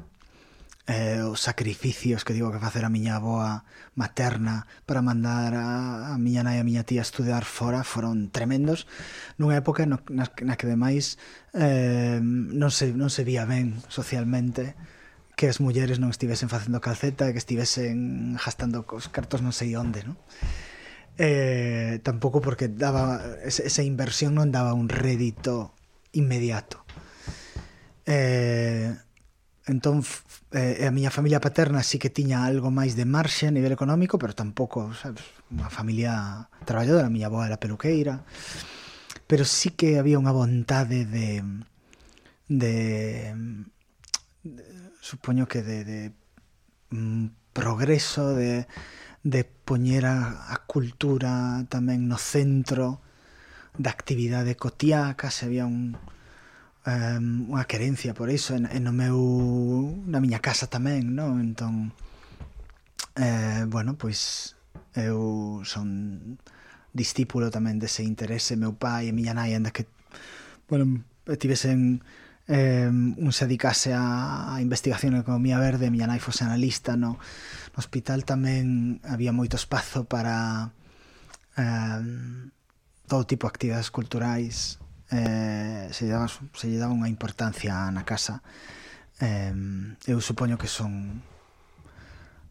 eh, 0.86 1.24
os 1.24 1.40
sacrificios 1.40 2.26
que 2.26 2.34
digo 2.34 2.52
que 2.52 2.60
facer 2.60 2.84
a 2.84 2.92
miña 2.92 3.16
aboa 3.16 3.64
materna 3.96 4.68
para 4.86 5.02
mandar 5.02 5.56
a, 5.56 6.12
a 6.12 6.18
miña 6.20 6.44
nai 6.44 6.60
e 6.60 6.62
a 6.62 6.68
miña 6.68 6.84
tía 6.84 7.00
a 7.00 7.08
estudar 7.08 7.48
fora 7.48 7.88
foron 7.88 8.28
tremendos. 8.36 8.84
Nunha 9.40 9.56
época 9.56 9.88
no, 9.88 10.04
na, 10.12 10.28
na 10.44 10.60
que 10.60 10.68
demais 10.68 11.16
eh, 11.56 12.20
non, 12.20 12.68
se, 12.68 12.92
non 12.92 13.08
se 13.08 13.24
vía 13.24 13.48
ben 13.48 13.80
socialmente 13.88 14.76
que 15.36 15.50
as 15.50 15.58
mulleres 15.58 15.98
non 15.98 16.14
estivesen 16.14 16.50
facendo 16.50 16.84
calceta, 16.84 17.34
que 17.34 17.42
estivesen 17.42 18.38
gastando 18.38 18.86
cos 18.86 19.10
cartos 19.10 19.42
non 19.42 19.52
sei 19.52 19.74
onde, 19.74 20.06
non? 20.06 20.18
Eh, 21.18 22.02
tampouco 22.02 22.42
porque 22.42 22.70
daba 22.70 23.22
esa 23.46 23.84
inversión 23.86 24.38
non 24.38 24.50
daba 24.54 24.74
un 24.74 24.90
rédito 24.90 25.74
inmediato. 26.14 26.86
Eh, 28.06 28.94
entón 29.66 30.04
eh, 30.52 30.86
a 30.86 30.92
miña 30.92 31.10
familia 31.10 31.42
paterna 31.42 31.82
sí 31.82 31.98
que 31.98 32.14
tiña 32.14 32.46
algo 32.46 32.70
máis 32.70 32.94
de 32.94 33.06
marxe 33.06 33.50
a 33.50 33.56
nivel 33.56 33.74
económico, 33.74 34.22
pero 34.22 34.38
tampouco, 34.38 34.94
sabes, 34.94 35.24
unha 35.50 35.70
familia 35.70 36.46
traballadora, 36.68 37.10
a 37.10 37.14
miña 37.14 37.30
avó 37.30 37.42
era 37.42 37.62
peluqueira, 37.62 38.22
pero 39.26 39.46
sí 39.46 39.74
que 39.74 39.98
había 39.98 40.22
unha 40.22 40.36
vontade 40.36 41.10
de 41.10 41.42
de, 42.50 43.34
de 44.44 44.83
supoño 45.04 45.48
que 45.48 45.62
de, 45.62 45.84
de 45.84 46.12
mm, 46.92 47.28
progreso, 47.52 48.34
de, 48.34 48.68
de 49.24 49.44
poñer 49.44 50.06
a, 50.08 50.48
a 50.48 50.64
cultura 50.64 51.68
tamén 51.68 52.08
no 52.08 52.16
centro 52.16 53.04
da 53.76 53.92
actividade 53.92 54.56
cotiá, 54.56 55.12
se 55.28 55.44
había 55.44 55.68
un, 55.68 56.00
um, 56.88 57.52
unha 57.52 57.68
querencia 57.68 58.16
por 58.16 58.32
iso 58.32 58.56
en, 58.56 58.64
en 58.72 58.88
o 58.88 58.96
meu 58.96 59.20
na 60.08 60.24
miña 60.24 60.40
casa 60.40 60.72
tamén, 60.72 61.12
non? 61.12 61.44
Entón 61.44 61.92
eh, 63.20 63.68
bueno, 63.68 64.00
pois 64.00 64.56
eu 64.96 65.60
son 65.68 66.40
discípulo 66.96 67.52
tamén 67.52 67.76
dese 67.76 68.08
interese 68.08 68.56
meu 68.56 68.72
pai 68.72 69.12
e 69.12 69.16
miña 69.16 69.36
nai 69.36 69.52
anda 69.52 69.76
que 69.76 69.84
bueno, 70.72 71.04
tivesen 71.36 72.00
eh, 72.48 72.90
un 72.90 73.32
se 73.32 73.46
dedicase 73.46 73.94
a, 73.94 74.56
a 74.56 74.62
investigación 74.62 75.14
en 75.16 75.22
economía 75.22 75.60
verde, 75.60 75.92
miña 75.92 76.08
nai 76.08 76.20
fose 76.20 76.44
analista 76.44 77.00
no, 77.00 77.16
no 77.16 77.80
hospital 77.80 78.28
tamén 78.28 79.00
había 79.08 79.32
moito 79.32 79.56
espazo 79.56 80.04
para 80.04 80.72
eh, 81.56 82.02
todo 83.08 83.24
tipo 83.24 83.48
de 83.48 83.52
actividades 83.54 83.90
culturais 83.92 84.80
eh, 85.12 85.88
se, 85.92 86.06
lle 86.06 86.14
daba, 86.18 86.28
se 86.28 86.68
lle 86.68 86.82
daba 86.82 86.92
unha 86.92 87.08
importancia 87.08 87.88
na 87.92 88.04
casa 88.04 88.44
eh, 89.24 89.56
eu 90.10 90.20
supoño 90.20 90.60
que 90.60 90.68
son 90.68 91.24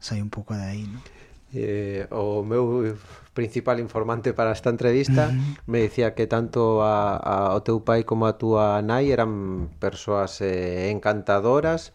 sai 0.03 0.19
un 0.19 0.33
pouco 0.35 0.57
de 0.59 0.67
aí, 0.67 0.85
non? 0.89 1.22
eh, 1.55 2.07
o 2.11 2.43
meu 2.43 2.97
principal 3.35 3.81
informante 3.81 4.33
para 4.33 4.53
esta 4.53 4.69
entrevista 4.69 5.33
me 5.67 5.81
dicía 5.81 6.15
que 6.15 6.27
tanto 6.27 6.83
a, 6.83 7.17
a, 7.17 7.55
o 7.55 7.61
teu 7.65 7.81
pai 7.81 8.05
como 8.05 8.29
a 8.29 8.37
túa 8.37 8.81
nai 8.85 9.09
eran 9.13 9.69
persoas 9.81 10.41
eh, 10.41 10.91
encantadoras. 10.93 11.93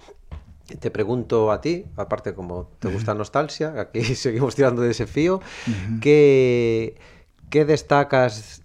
Te 0.67 0.91
pregunto 0.91 1.47
a 1.49 1.61
ti, 1.61 1.87
aparte 1.95 2.35
como 2.35 2.67
te 2.83 2.91
gusta 2.91 3.15
a 3.15 3.19
nostalgia, 3.19 3.73
aquí 3.79 4.03
seguimos 4.19 4.55
tirando 4.55 4.81
de 4.83 4.91
ese 4.91 5.07
fío, 5.07 5.39
uh 5.39 5.41
-huh. 5.41 5.99
que 6.01 6.99
que 7.49 7.63
destacas 7.63 8.61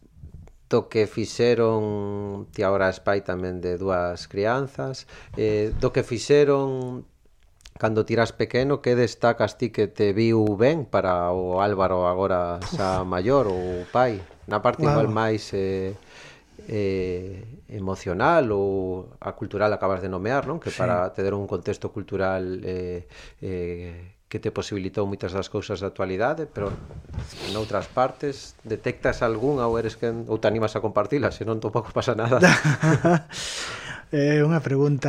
do 0.73 0.89
que 0.89 1.07
fixeron 1.07 2.49
ti 2.51 2.65
agora 2.65 2.89
es 2.89 2.99
pai 3.05 3.21
tamén 3.21 3.61
de 3.61 3.77
dúas 3.77 4.25
crianzas, 4.27 5.05
eh, 5.37 5.71
do 5.77 5.93
que 5.93 6.01
fixeron 6.01 7.05
Cando 7.79 8.05
tiras 8.05 8.33
pequeno, 8.33 8.81
que 8.81 8.95
destacas 8.95 9.59
ti 9.59 9.71
que 9.71 9.89
te 9.89 10.13
viu 10.13 10.57
ben 10.57 10.85
para 10.87 11.33
o 11.33 11.59
Álvaro 11.59 12.07
agora 12.07 12.61
xa 12.63 13.03
maior 13.03 13.49
ou 13.51 13.89
pai? 13.91 14.23
Na 14.47 14.63
parte 14.63 14.87
wow. 14.87 14.93
igual 14.93 15.09
máis 15.11 15.51
eh, 15.55 15.97
eh, 16.69 17.43
emocional 17.69 18.53
ou 18.53 19.09
a 19.19 19.33
cultural 19.35 19.73
acabas 19.73 20.03
de 20.05 20.13
nomear, 20.13 20.47
non? 20.47 20.63
Que 20.63 20.71
sí. 20.71 20.79
para 20.79 21.11
te 21.11 21.25
ter 21.25 21.35
un 21.35 21.49
contexto 21.51 21.91
cultural 21.91 22.63
eh, 22.63 23.09
eh, 23.43 24.15
que 24.29 24.39
te 24.39 24.49
posibilitou 24.49 25.05
moitas 25.05 25.37
das 25.37 25.53
cousas 25.53 25.83
da 25.85 25.93
actualidade, 25.93 26.49
pero 26.49 26.73
en 26.73 27.53
outras 27.59 27.85
partes 27.91 28.57
detectas 28.65 29.21
algunha 29.21 29.69
ou 29.69 29.77
eres 29.77 29.99
que 30.01 30.09
ou 30.09 30.41
te 30.41 30.49
animas 30.49 30.73
a 30.73 30.81
compartila, 30.81 31.29
se 31.29 31.45
non 31.45 31.61
tampouco 31.61 31.93
pasa 31.93 32.17
nada. 32.17 32.41
É 34.13 34.37
eh, 34.37 34.45
unha 34.45 34.61
pregunta... 34.61 35.09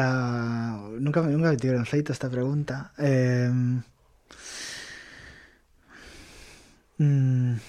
Nunca, 0.95 1.19
nunca 1.27 1.51
me 1.51 1.59
tiveron 1.59 1.83
feito 1.83 2.15
esta 2.15 2.31
pregunta. 2.31 2.95
Eh... 2.95 3.51
Mm... 7.03 7.59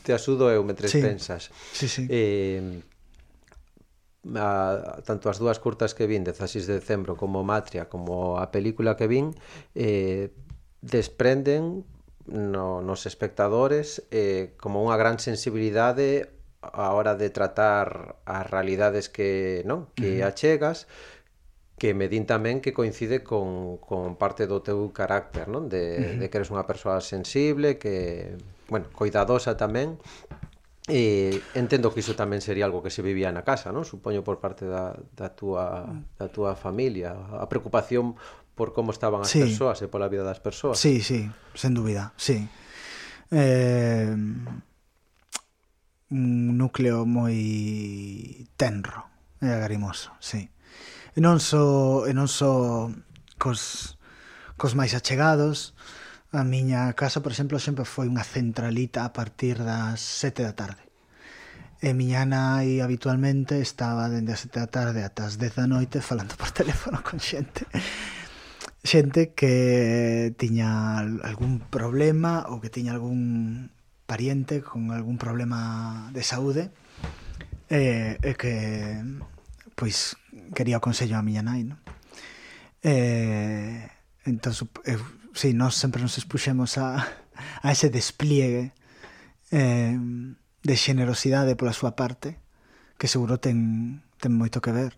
Te 0.00 0.16
asudo 0.16 0.48
eu 0.48 0.64
mentre 0.64 0.88
sí. 0.88 1.04
pensas. 1.04 1.52
Sí, 1.76 1.92
sí. 1.92 2.08
Eh, 2.08 2.80
a, 4.32 5.04
tanto 5.04 5.28
as 5.28 5.36
dúas 5.36 5.60
curtas 5.60 5.92
que 5.92 6.08
vin, 6.08 6.24
16 6.24 6.64
de 6.64 6.80
decembro, 6.80 7.20
como 7.20 7.44
Matria, 7.44 7.92
como 7.92 8.40
a 8.40 8.48
película 8.48 8.96
que 8.96 9.04
vin, 9.04 9.36
eh, 9.76 10.32
desprenden 10.80 11.84
no, 12.24 12.80
nos 12.80 13.04
espectadores 13.04 14.08
eh, 14.08 14.56
como 14.56 14.80
unha 14.80 14.96
gran 14.96 15.20
sensibilidade 15.20 16.32
a 16.60 16.90
hora 16.92 17.14
de 17.14 17.30
tratar 17.30 18.18
as 18.26 18.44
realidades 18.50 19.08
que, 19.08 19.62
non? 19.64 19.86
que 19.94 20.18
uh 20.18 20.26
-huh. 20.26 20.30
achegas 20.30 20.90
que 21.78 21.94
me 21.94 22.10
din 22.10 22.26
tamén 22.26 22.58
que 22.58 22.74
coincide 22.74 23.22
con, 23.22 23.78
con 23.78 24.18
parte 24.18 24.50
do 24.50 24.58
teu 24.58 24.90
carácter, 24.90 25.46
non? 25.46 25.70
De, 25.70 25.84
uh 25.94 26.02
-huh. 26.02 26.18
de 26.18 26.26
que 26.26 26.36
eres 26.42 26.50
unha 26.50 26.66
persoa 26.66 26.98
sensible, 26.98 27.78
que, 27.78 28.34
bueno, 28.66 28.90
coidadosa 28.90 29.54
tamén, 29.54 30.02
E 30.88 31.36
entendo 31.52 31.92
que 31.92 32.00
iso 32.00 32.16
tamén 32.16 32.40
sería 32.40 32.64
algo 32.64 32.80
que 32.80 32.88
se 32.88 33.04
vivía 33.04 33.28
na 33.28 33.44
casa, 33.44 33.68
non? 33.68 33.84
Supoño 33.84 34.24
por 34.24 34.40
parte 34.40 34.64
da, 34.64 34.96
da, 35.12 35.28
túa, 35.36 35.84
da 36.16 36.32
túa 36.32 36.56
familia. 36.56 37.12
A 37.12 37.44
preocupación 37.44 38.16
por 38.56 38.72
como 38.72 38.96
estaban 38.96 39.20
as 39.20 39.28
sí. 39.28 39.44
persoas 39.44 39.84
e 39.84 39.86
pola 39.92 40.08
vida 40.08 40.24
das 40.24 40.40
persoas. 40.40 40.80
Sí, 40.80 41.04
sí, 41.04 41.28
sen 41.52 41.76
dúbida, 41.76 42.16
sí. 42.16 42.40
Eh, 43.28 44.16
un 46.10 46.56
núcleo 46.56 47.04
moi 47.04 48.48
tenro 48.56 49.08
e 49.40 49.48
agarimoso, 49.52 50.16
sí. 50.20 50.48
E 51.14 51.20
non 51.20 51.38
só, 51.42 52.06
e 52.08 52.12
non 52.16 52.28
só 52.30 52.88
cos, 53.36 53.96
cos 54.56 54.72
máis 54.72 54.96
achegados, 54.96 55.76
a 56.32 56.44
miña 56.44 56.92
casa, 56.92 57.20
por 57.24 57.32
exemplo, 57.32 57.60
sempre 57.60 57.84
foi 57.84 58.08
unha 58.08 58.24
centralita 58.24 59.04
a 59.04 59.12
partir 59.12 59.60
das 59.60 60.00
sete 60.00 60.44
da 60.44 60.56
tarde. 60.56 60.84
E 61.78 61.94
miña 61.94 62.26
nai 62.26 62.82
habitualmente 62.82 63.62
estaba 63.62 64.10
dende 64.10 64.34
as 64.34 64.42
sete 64.42 64.58
da 64.58 64.68
tarde 64.68 65.06
ata 65.06 65.28
as 65.28 65.38
dez 65.38 65.54
da 65.54 65.70
noite 65.70 66.02
falando 66.02 66.34
por 66.34 66.50
teléfono 66.60 66.98
con 67.04 67.22
xente 67.22 67.68
xente 68.82 69.34
que 69.34 70.34
tiña 70.38 70.98
algún 71.22 71.60
problema 71.60 72.46
ou 72.50 72.58
que 72.62 72.70
tiña 72.70 72.94
algún 72.94 73.70
pariente 74.08 74.64
con 74.64 74.90
algún 74.90 75.20
problema 75.20 76.08
de 76.16 76.24
saúde 76.24 76.72
e, 77.68 78.16
e 78.24 78.32
que 78.40 78.96
pois 79.76 80.16
quería 80.56 80.80
o 80.80 80.84
consello 80.84 81.20
a 81.20 81.22
miña 81.22 81.44
nai, 81.44 81.68
non? 81.68 81.76
E, 82.80 82.88
eh, 82.88 83.78
entón, 84.24 84.56
eu, 84.88 84.96
eh, 84.96 85.00
sí, 85.36 85.52
nós 85.52 85.76
sempre 85.76 86.00
nos 86.00 86.16
expuxemos 86.16 86.80
a, 86.80 87.04
a 87.60 87.68
ese 87.68 87.92
despliegue 87.92 88.72
eh, 89.52 89.94
de 89.94 90.74
xenerosidade 90.74 91.54
pola 91.54 91.76
súa 91.76 91.92
parte, 91.92 92.40
que 92.96 93.12
seguro 93.12 93.36
ten, 93.36 94.00
ten 94.18 94.32
moito 94.32 94.64
que 94.64 94.72
ver. 94.72 94.96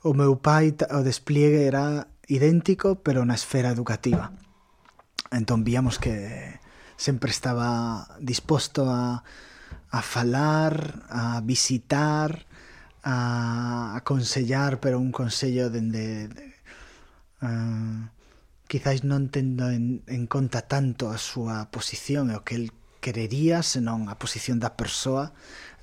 O 0.00 0.16
meu 0.16 0.40
pai, 0.40 0.72
o 0.90 1.04
despliegue 1.04 1.68
era 1.68 2.08
idéntico, 2.24 3.04
pero 3.04 3.28
na 3.28 3.36
esfera 3.36 3.68
educativa. 3.68 4.32
Entón 5.30 5.60
víamos 5.62 6.00
que 6.00 6.56
sempre 6.96 7.30
estaba 7.30 8.16
disposto 8.20 8.90
a, 8.90 9.22
a 9.90 10.00
falar, 10.02 11.06
a 11.08 11.40
visitar, 11.40 12.46
a 13.02 13.94
aconsellar, 13.96 14.80
pero 14.80 14.98
un 14.98 15.12
consello 15.12 15.70
dende... 15.70 16.28
De, 16.28 16.40
eh, 16.42 17.46
uh, 17.46 18.16
quizáis 18.66 19.06
non 19.06 19.30
tendo 19.30 19.70
en, 19.70 20.02
en 20.10 20.26
conta 20.26 20.66
tanto 20.66 21.14
a 21.14 21.18
súa 21.22 21.70
posición 21.70 22.34
e 22.34 22.34
o 22.34 22.42
que 22.42 22.58
el 22.58 22.74
querería, 22.98 23.62
senón 23.62 24.10
a 24.10 24.18
posición 24.18 24.58
da 24.58 24.74
persoa. 24.74 25.30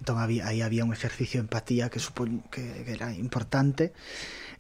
Entón 0.04 0.20
había, 0.20 0.44
aí 0.52 0.60
había 0.60 0.84
un 0.84 0.92
exercicio 0.92 1.40
de 1.40 1.48
empatía 1.48 1.88
que 1.88 2.04
supoño 2.04 2.44
que, 2.52 2.84
que 2.84 2.92
era 2.92 3.16
importante. 3.16 3.96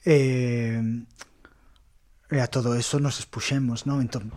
Eh, 0.07 0.79
e 2.31 2.39
a 2.39 2.47
todo 2.47 2.79
eso 2.79 3.03
nos 3.03 3.19
expuxemos, 3.19 3.83
non? 3.83 3.99
Entón 3.99 4.31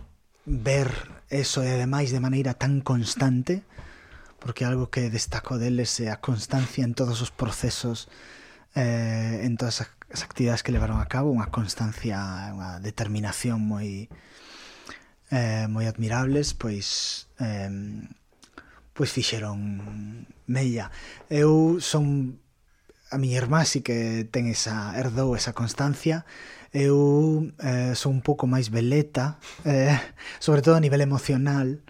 ver 0.47 1.11
eso 1.27 1.59
e 1.59 1.67
ademais 1.75 2.15
de 2.15 2.23
maneira 2.23 2.55
tan 2.55 2.79
constante 2.79 3.67
porque 4.39 4.63
algo 4.63 4.87
que 4.87 5.11
destaco 5.11 5.59
deles 5.59 5.99
é 5.99 6.07
eh, 6.07 6.09
a 6.15 6.23
constancia 6.23 6.87
en 6.87 6.95
todos 6.95 7.19
os 7.19 7.35
procesos 7.35 8.07
eh, 8.71 9.43
en 9.43 9.59
todas 9.59 9.83
as 9.83 10.23
actividades 10.23 10.63
que 10.63 10.71
levaron 10.71 11.03
a 11.03 11.11
cabo 11.11 11.35
unha 11.35 11.51
constancia, 11.51 12.15
unha 12.55 12.79
determinación 12.79 13.59
moi 13.59 14.07
eh, 15.35 15.67
moi 15.67 15.83
admirables 15.83 16.55
pois 16.55 17.27
eh, 17.43 18.07
pois 18.95 19.11
fixeron 19.11 19.59
mella. 20.47 20.95
Eu 21.27 21.83
son 21.83 22.39
a 23.11 23.19
miña 23.19 23.43
irmá 23.43 23.67
si 23.67 23.83
que 23.83 24.23
ten 24.31 24.47
esa 24.47 24.95
herdou 24.95 25.35
esa 25.35 25.51
constancia 25.51 26.23
eu 26.77 27.49
eh, 27.57 27.97
sou 27.97 28.13
un 28.13 28.21
pouco 28.21 28.45
máis 28.45 28.69
veleta, 28.69 29.41
eh, 29.65 29.97
sobre 30.37 30.61
todo 30.61 30.77
a 30.77 30.83
nivel 30.83 31.01
emocional, 31.01 31.81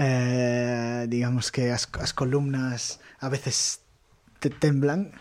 eh, 0.00 1.04
digamos 1.12 1.52
que 1.52 1.68
as, 1.68 1.84
as 2.00 2.16
columnas 2.16 3.04
a 3.20 3.28
veces 3.28 3.84
te 4.40 4.48
temblan, 4.48 5.12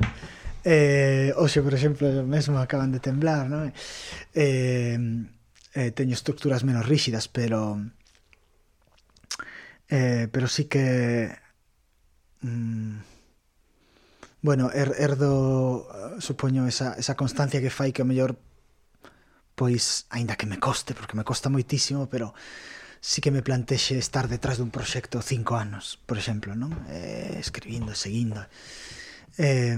eh, 0.63 1.35
hoxe, 1.35 1.59
por 1.59 1.75
exemplo, 1.75 2.07
mesmo 2.23 2.59
acaban 2.63 2.95
de 2.95 3.03
temblar, 3.03 3.51
non? 3.51 3.75
Eh, 4.31 4.95
eh, 5.75 5.91
teño 5.91 6.15
estructuras 6.15 6.63
menos 6.63 6.87
rígidas, 6.87 7.27
pero 7.27 7.75
eh, 9.89 10.27
pero 10.31 10.47
sí 10.47 10.65
que 10.65 11.35
mm, 12.41 12.97
bueno, 14.41 14.71
er, 14.71 14.95
erdo 14.97 15.87
supoño 16.19 16.67
esa, 16.67 16.93
esa 16.95 17.15
constancia 17.15 17.59
que 17.59 17.69
fai 17.69 17.91
que 17.91 18.01
o 18.01 18.07
mellor 18.07 18.39
Pois, 19.59 20.07
aínda 20.07 20.39
que 20.39 20.47
me 20.47 20.55
coste, 20.55 20.95
porque 20.95 21.19
me 21.19 21.27
costa 21.27 21.51
moitísimo, 21.51 22.07
pero 22.07 22.31
sí 23.03 23.19
que 23.19 23.27
me 23.27 23.43
plantexe 23.43 23.99
estar 23.99 24.31
detrás 24.31 24.55
dun 24.55 24.71
proxecto 24.71 25.19
cinco 25.19 25.59
anos, 25.59 25.99
por 26.07 26.15
exemplo, 26.15 26.55
non? 26.55 26.71
Eh, 26.87 27.35
escribindo, 27.43 27.91
seguindo. 27.91 28.39
Eh, 29.35 29.75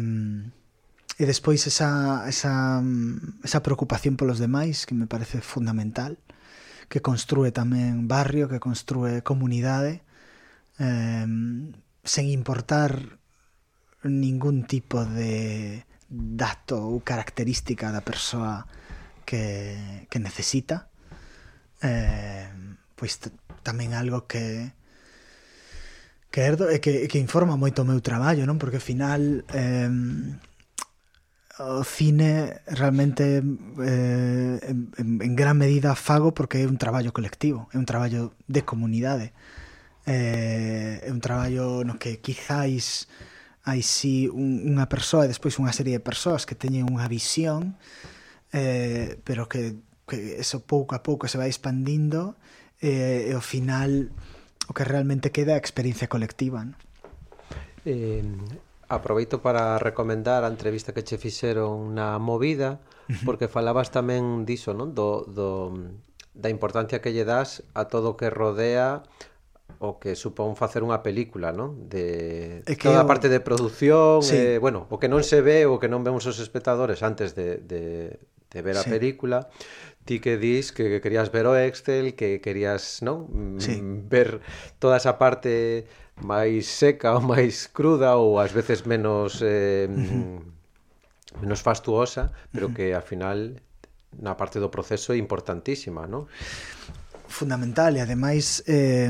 e 1.17 1.23
despois 1.25 1.65
esa, 1.65 2.29
esa, 2.29 2.77
esa 3.41 3.65
preocupación 3.65 4.21
polos 4.21 4.37
demais, 4.37 4.85
que 4.85 4.93
me 4.93 5.09
parece 5.09 5.41
fundamental, 5.41 6.21
que 6.85 7.01
construe 7.01 7.49
tamén 7.49 8.05
barrio, 8.05 8.53
que 8.53 8.61
construe 8.61 9.25
comunidade, 9.25 10.05
eh, 10.77 11.25
sen 12.05 12.25
importar 12.29 13.17
ningún 14.05 14.69
tipo 14.69 15.01
de 15.09 15.89
dato 16.05 16.77
ou 16.77 17.01
característica 17.01 17.89
da 17.89 18.05
persoa 18.05 18.69
que, 19.31 20.03
que 20.11 20.19
necesita 20.19 20.91
eh, 21.79 22.51
pois 22.99 23.15
tamén 23.63 23.95
algo 23.95 24.27
que 24.27 24.75
que, 26.31 26.41
erdo, 26.43 26.67
que 26.83 27.07
que 27.07 27.19
informa 27.19 27.55
moito 27.55 27.83
o 27.83 27.87
meu 27.87 28.03
traballo, 28.03 28.43
non? 28.43 28.59
Porque 28.59 28.79
ao 28.79 28.83
final 28.83 29.47
eh, 29.51 29.87
o 31.59 31.83
cine 31.83 32.63
realmente 32.67 33.39
eh, 33.39 34.55
en, 34.99 35.19
en 35.19 35.33
gran 35.35 35.55
medida 35.55 35.95
fago 35.95 36.35
porque 36.35 36.63
é 36.63 36.67
un 36.67 36.79
traballo 36.79 37.15
colectivo, 37.15 37.71
é 37.71 37.77
un 37.79 37.87
traballo 37.87 38.35
de 38.47 38.67
comunidade. 38.67 39.31
Eh, 40.07 41.03
é 41.03 41.09
un 41.11 41.23
traballo 41.23 41.87
no 41.87 41.95
que 41.95 42.19
quizáis 42.19 43.07
hai 43.63 43.85
si 43.85 44.25
un, 44.25 44.65
unha 44.65 44.89
persoa 44.89 45.29
e 45.29 45.31
despois 45.31 45.59
unha 45.61 45.75
serie 45.75 46.01
de 46.01 46.03
persoas 46.03 46.49
que 46.49 46.57
teñen 46.57 46.89
unha 46.89 47.05
visión 47.05 47.77
eh, 48.53 49.19
pero 49.23 49.47
que, 49.47 49.75
que 50.07 50.39
eso 50.39 50.63
pouco 50.63 50.95
a 50.95 51.03
pouco 51.03 51.27
se 51.27 51.39
vai 51.39 51.47
expandindo 51.47 52.35
eh, 52.83 53.29
e 53.29 53.33
ao 53.33 53.43
final 53.43 54.11
o 54.67 54.73
que 54.73 54.83
realmente 54.87 55.31
queda 55.31 55.53
é 55.53 55.57
a 55.57 55.63
experiencia 55.63 56.07
colectiva. 56.07 56.63
¿no? 56.63 56.75
Eh, 57.85 58.23
aproveito 58.87 59.41
para 59.41 59.79
recomendar 59.79 60.43
a 60.43 60.51
entrevista 60.51 60.93
que 60.93 61.03
che 61.03 61.17
fixeron 61.17 61.95
na 61.95 62.19
movida 62.19 62.83
porque 63.27 63.47
falabas 63.47 63.91
tamén 63.91 64.43
diso, 64.43 64.75
non? 64.75 64.91
Do, 64.91 65.27
do, 65.27 65.75
da 66.35 66.51
importancia 66.51 66.99
que 66.99 67.11
lle 67.11 67.27
das 67.27 67.63
a 67.75 67.87
todo 67.87 68.15
o 68.15 68.17
que 68.19 68.31
rodea 68.31 69.03
o 69.79 69.97
que 69.97 70.13
supón 70.19 70.59
facer 70.59 70.83
unha 70.83 71.01
película, 71.01 71.55
non? 71.55 71.87
De 71.87 72.61
é 72.67 72.75
que 72.75 72.87
toda 72.87 73.01
a 73.03 73.09
parte 73.09 73.31
de 73.31 73.39
produción, 73.39 74.21
sí. 74.21 74.55
eh, 74.55 74.57
bueno, 74.59 74.85
o 74.91 74.99
que 74.99 75.07
non 75.07 75.23
se 75.23 75.39
ve, 75.39 75.65
o 75.65 75.79
que 75.79 75.87
non 75.87 76.03
vemos 76.03 76.27
os 76.27 76.37
espectadores 76.37 77.01
antes 77.01 77.33
de, 77.33 77.63
de, 77.63 78.19
de 78.51 78.61
ver 78.61 78.77
a 78.77 78.83
sí. 78.83 78.89
película 78.89 79.49
ti 80.05 80.19
que 80.19 80.37
dis 80.37 80.71
que, 80.71 81.01
querías 81.01 81.31
ver 81.31 81.45
o 81.45 81.55
Excel, 81.55 82.15
que 82.15 82.41
querías, 82.41 83.01
non? 83.05 83.29
Mm, 83.29 83.59
sí. 83.61 83.77
Ver 84.09 84.41
toda 84.81 84.97
esa 84.97 85.21
parte 85.21 85.85
máis 86.21 86.65
seca 86.65 87.17
ou 87.17 87.21
máis 87.21 87.69
cruda 87.69 88.17
ou 88.17 88.41
ás 88.41 88.53
veces 88.53 88.85
menos 88.85 89.41
eh, 89.45 89.85
uh 89.85 89.93
-huh. 89.93 91.41
menos 91.41 91.61
fastuosa, 91.61 92.33
pero 92.51 92.67
uh 92.67 92.71
-huh. 92.71 92.75
que 92.75 92.85
ao 92.93 93.05
final 93.05 93.61
na 94.17 94.35
parte 94.35 94.59
do 94.59 94.73
proceso 94.73 95.13
é 95.13 95.17
importantísima, 95.17 96.09
non? 96.09 96.27
Fundamental 97.31 97.95
e 97.95 98.01
ademais 98.03 98.65
eh, 98.67 99.07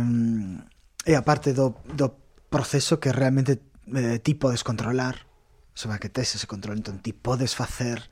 é 1.08 1.16
a 1.16 1.24
parte 1.26 1.56
do, 1.56 1.74
do 1.88 2.14
proceso 2.52 3.00
que 3.00 3.16
realmente 3.16 3.64
eh, 3.96 4.20
ti 4.20 4.36
podes 4.36 4.62
controlar 4.62 5.26
sobre 5.74 5.98
que 6.04 6.12
tes 6.12 6.36
ese 6.36 6.46
control 6.46 6.78
entón 6.78 7.00
ti 7.00 7.16
podes 7.16 7.56
facer 7.56 8.12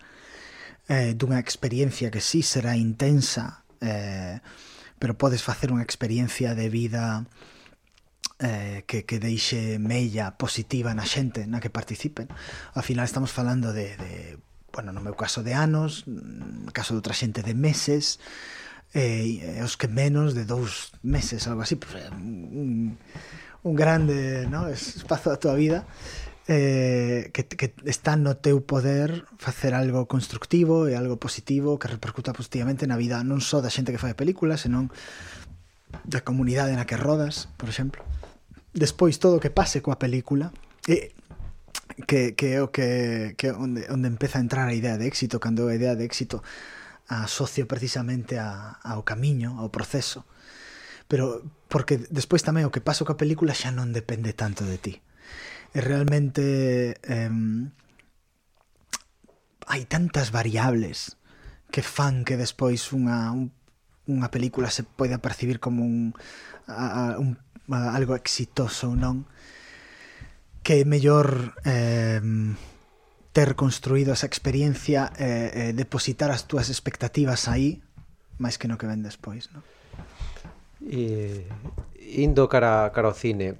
eh, 0.90 1.14
dunha 1.14 1.38
experiencia 1.38 2.10
que 2.10 2.20
sí 2.20 2.42
será 2.42 2.74
intensa, 2.74 3.64
eh, 3.80 4.42
pero 4.98 5.16
podes 5.16 5.46
facer 5.46 5.70
unha 5.70 5.86
experiencia 5.86 6.58
de 6.58 6.68
vida 6.68 7.30
eh, 8.42 8.84
que, 8.90 9.06
que 9.06 9.22
deixe 9.22 9.78
mella 9.78 10.36
positiva 10.36 10.92
na 10.98 11.06
xente 11.06 11.46
na 11.46 11.62
que 11.62 11.70
participen. 11.70 12.28
Ao 12.74 12.82
final 12.82 13.06
estamos 13.06 13.30
falando 13.30 13.70
de, 13.70 13.96
de 14.02 14.14
bueno, 14.74 14.90
no 14.90 15.06
meu 15.06 15.14
caso 15.14 15.46
de 15.46 15.54
anos, 15.54 16.10
no 16.10 16.74
caso 16.74 16.98
de 16.98 17.06
outra 17.06 17.14
xente 17.14 17.46
de 17.46 17.54
meses, 17.54 18.18
eh, 18.98 19.46
e, 19.46 19.62
eh, 19.62 19.64
os 19.64 19.78
que 19.78 19.86
menos 19.86 20.34
de 20.34 20.50
dous 20.50 20.90
meses, 21.06 21.46
algo 21.46 21.62
así, 21.62 21.78
pues, 21.78 21.94
un, 22.10 22.98
un 23.62 23.74
grande 23.78 24.50
¿no? 24.50 24.66
espazo 24.66 25.30
da 25.30 25.38
tua 25.38 25.54
vida 25.54 25.86
eh, 26.50 27.30
que, 27.32 27.46
que 27.46 27.74
está 27.86 28.18
no 28.18 28.34
teu 28.34 28.66
poder 28.66 29.30
facer 29.38 29.78
algo 29.78 30.10
constructivo 30.10 30.90
e 30.90 30.98
algo 30.98 31.22
positivo 31.22 31.78
que 31.78 31.86
repercuta 31.86 32.34
positivamente 32.34 32.90
na 32.90 32.98
vida 32.98 33.22
non 33.22 33.38
só 33.38 33.62
da 33.62 33.70
xente 33.70 33.94
que 33.94 34.02
fai 34.02 34.18
películas, 34.18 34.66
senón 34.66 34.90
da 36.10 36.26
comunidade 36.26 36.74
na 36.74 36.90
que 36.90 36.98
rodas, 36.98 37.54
por 37.54 37.70
exemplo. 37.70 38.02
Despois 38.74 39.22
todo 39.22 39.38
o 39.38 39.44
que 39.46 39.54
pase 39.54 39.86
coa 39.86 40.02
película 40.02 40.50
e 40.90 41.14
que 42.10 42.34
que 42.34 42.58
o 42.58 42.74
que 42.74 43.38
que 43.38 43.54
onde 43.54 43.86
onde 43.94 44.10
empeza 44.10 44.42
a 44.42 44.46
entrar 44.46 44.66
a 44.66 44.74
idea 44.74 44.98
de 44.98 45.06
éxito, 45.06 45.38
cando 45.38 45.70
a 45.70 45.78
idea 45.78 45.94
de 45.94 46.02
éxito 46.02 46.42
asocio 47.06 47.70
precisamente 47.70 48.42
a, 48.42 48.82
ao 48.82 49.06
camiño, 49.06 49.62
ao 49.62 49.70
proceso. 49.70 50.26
Pero 51.06 51.46
porque 51.70 52.02
despois 52.10 52.42
tamén 52.42 52.66
o 52.66 52.74
que 52.74 52.82
pasa 52.82 53.06
coa 53.06 53.22
película 53.22 53.54
xa 53.54 53.70
non 53.70 53.94
depende 53.94 54.34
tanto 54.34 54.66
de 54.66 54.82
ti 54.82 54.94
e 55.74 55.80
realmente 55.82 56.98
eh, 57.04 57.32
hai 59.70 59.86
tantas 59.86 60.34
variables 60.34 61.18
que 61.70 61.86
fan 61.86 62.26
que 62.26 62.38
despois 62.38 62.90
unha, 62.90 63.30
un, 63.30 63.54
unha 64.10 64.30
película 64.34 64.74
se 64.74 64.82
poida 64.82 65.22
percibir 65.22 65.62
como 65.62 65.86
un, 65.86 66.18
a, 66.66 67.22
un 67.22 67.38
a, 67.70 67.94
algo 67.94 68.18
exitoso 68.18 68.90
ou 68.90 68.98
non 68.98 69.30
que 70.66 70.82
é 70.82 70.86
mellor 70.90 71.54
eh, 71.64 72.22
ter 73.30 73.54
construído 73.54 74.18
esa 74.18 74.26
experiencia 74.26 75.14
eh, 75.22 75.70
eh, 75.70 75.72
depositar 75.78 76.34
as 76.34 76.50
túas 76.50 76.74
expectativas 76.74 77.46
aí 77.46 77.86
máis 78.42 78.58
que 78.58 78.66
no 78.66 78.80
que 78.80 78.90
ven 78.90 79.06
despois, 79.06 79.54
non? 79.54 79.62
E, 80.80 81.44
indo 82.00 82.48
cara, 82.48 82.90
cara 82.90 83.12
ao 83.12 83.14
cine 83.14 83.60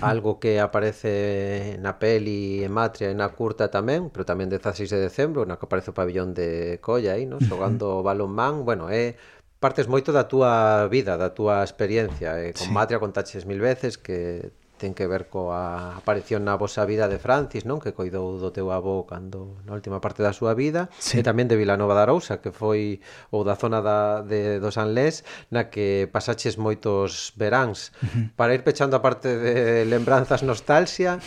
algo 0.00 0.38
que 0.38 0.60
aparece 0.60 1.76
na 1.80 1.96
peli 1.98 2.62
en 2.64 2.72
Matria 2.72 3.08
e 3.10 3.16
na 3.16 3.32
curta 3.32 3.72
tamén, 3.72 4.12
pero 4.12 4.28
tamén 4.28 4.52
16 4.52 4.88
de 4.88 5.00
decembro, 5.00 5.48
na 5.48 5.56
que 5.56 5.64
aparece 5.64 5.90
o 5.90 5.96
pabellón 5.96 6.36
de 6.36 6.78
Colla 6.84 7.16
aí, 7.16 7.24
non? 7.24 7.40
Xogando 7.40 8.04
balonmán, 8.04 8.68
bueno, 8.68 8.92
é 8.92 9.16
partes 9.58 9.90
moito 9.90 10.12
da 10.12 10.28
túa 10.28 10.86
vida, 10.86 11.16
da 11.16 11.34
túa 11.34 11.64
experiencia, 11.64 12.38
e 12.38 12.52
con 12.54 12.68
sí. 12.68 12.72
Matria 12.72 13.02
contaches 13.02 13.48
mil 13.48 13.58
veces 13.58 13.98
que 13.98 14.52
ten 14.78 14.94
que 14.94 15.10
ver 15.10 15.26
coa 15.26 15.98
aparición 15.98 16.46
na 16.46 16.54
vosa 16.54 16.86
vida 16.86 17.10
de 17.10 17.18
Francis, 17.18 17.66
non? 17.66 17.82
Que 17.82 17.92
coidou 17.92 18.38
do 18.38 18.54
teu 18.54 18.70
avó 18.70 19.04
cando 19.04 19.58
na 19.66 19.74
última 19.74 19.98
parte 19.98 20.22
da 20.22 20.30
súa 20.30 20.54
vida 20.54 20.86
sí. 20.96 21.18
e 21.18 21.26
tamén 21.26 21.50
de 21.50 21.58
Vilanova 21.58 21.98
da 21.98 22.06
Arousa, 22.06 22.38
que 22.38 22.54
foi 22.54 23.02
ou 23.34 23.42
da 23.42 23.58
zona 23.58 23.82
da, 23.82 24.22
de, 24.22 24.62
do 24.62 24.70
Sanlés 24.70 25.26
na 25.50 25.66
que 25.68 26.06
pasaches 26.08 26.54
moitos 26.56 27.34
veráns. 27.34 27.90
Uh 27.98 28.06
-huh. 28.06 28.24
Para 28.38 28.54
ir 28.54 28.62
pechando 28.62 28.94
a 28.94 29.02
parte 29.02 29.28
de 29.28 29.84
lembranzas 29.84 30.46
nostalgia, 30.46 31.18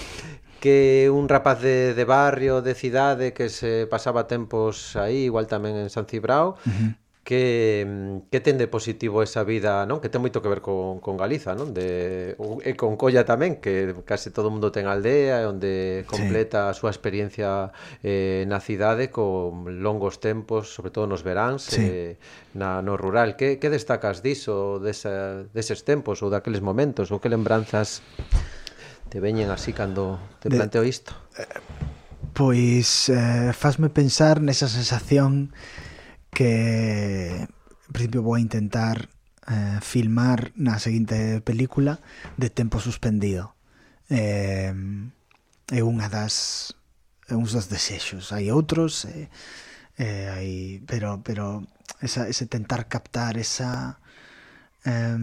que 0.61 1.09
un 1.09 1.27
rapaz 1.27 1.59
de, 1.59 1.93
de 1.97 2.05
barrio, 2.05 2.61
de 2.61 2.75
cidade 2.75 3.33
que 3.33 3.49
se 3.49 3.87
pasaba 3.89 4.29
tempos 4.29 4.95
aí, 4.95 5.25
igual 5.25 5.49
tamén 5.49 5.75
en 5.75 5.89
San 5.89 6.05
Cibrao, 6.05 6.55
uh 6.55 6.69
-huh 6.69 7.00
que, 7.23 7.86
mm, 7.88 8.17
que 8.31 8.39
ten 8.41 8.57
de 8.57 8.67
positivo 8.67 9.21
esa 9.21 9.45
vida, 9.45 9.86
non? 9.86 10.01
Que 10.01 10.10
ten 10.10 10.25
moito 10.25 10.41
que 10.41 10.49
ver 10.49 10.65
con, 10.65 10.97
con 10.97 11.21
Galiza, 11.21 11.53
non? 11.53 11.69
De, 11.69 12.34
e 12.65 12.71
con 12.73 12.97
Colla 12.97 13.21
tamén, 13.21 13.62
que 13.62 13.93
case 14.10 14.34
todo 14.34 14.49
o 14.49 14.53
mundo 14.53 14.73
ten 14.73 14.89
aldea, 14.89 15.45
onde 15.45 16.01
completa 16.10 16.65
sí. 16.65 16.69
a 16.69 16.73
súa 16.73 16.89
experiencia 16.89 17.69
eh, 18.01 18.43
na 18.49 18.57
cidade 18.57 19.13
con 19.13 19.86
longos 19.86 20.17
tempos, 20.17 20.73
sobre 20.73 20.89
todo 20.89 21.05
nos 21.05 21.21
veráns, 21.21 21.69
sí. 21.69 21.86
eh, 21.86 22.12
na, 22.57 22.81
no 22.81 22.97
rural. 22.97 23.38
Que, 23.38 23.62
que 23.62 23.69
destacas 23.69 24.25
diso, 24.25 24.81
desa, 24.81 25.45
deses 25.53 25.86
tempos 25.86 26.25
ou 26.25 26.34
daqueles 26.34 26.65
momentos, 26.65 27.13
ou 27.13 27.21
que 27.21 27.29
lembranzas 27.29 28.01
te 29.13 29.21
veñen 29.21 29.53
así 29.53 29.77
cando 29.77 30.17
te 30.41 30.49
de, 30.49 30.57
planteo 30.57 30.81
isto? 30.81 31.13
Eh, 31.38 31.45
pois 32.34 33.13
eh, 33.13 33.53
fasme 33.53 33.93
pensar 33.93 34.41
nesa 34.41 34.65
sensación 34.65 35.53
que 36.32 37.44
en 37.44 37.91
principio 37.91 38.24
vou 38.24 38.36
a 38.36 38.44
intentar 38.44 39.12
eh, 39.48 39.80
filmar 39.84 40.56
na 40.56 40.80
seguinte 40.80 41.44
película 41.44 42.00
de 42.39 42.50
tempo 42.50 42.80
suspendido. 42.80 43.54
Eh, 44.10 44.72
é 45.72 45.82
unha 45.84 46.08
das 46.08 46.76
é 47.28 47.36
uns 47.36 47.52
dos 47.56 47.67
desexos. 47.67 48.32
Hai 48.32 48.52
outros, 48.52 49.06
eh, 49.08 49.28
eh, 50.00 50.28
hai, 50.32 50.52
pero 50.88 51.20
pero 51.24 51.67
esa, 52.00 52.28
ese 52.28 52.48
tentar 52.48 52.88
captar 52.88 53.36
esa 53.36 54.00
eh, 54.88 55.20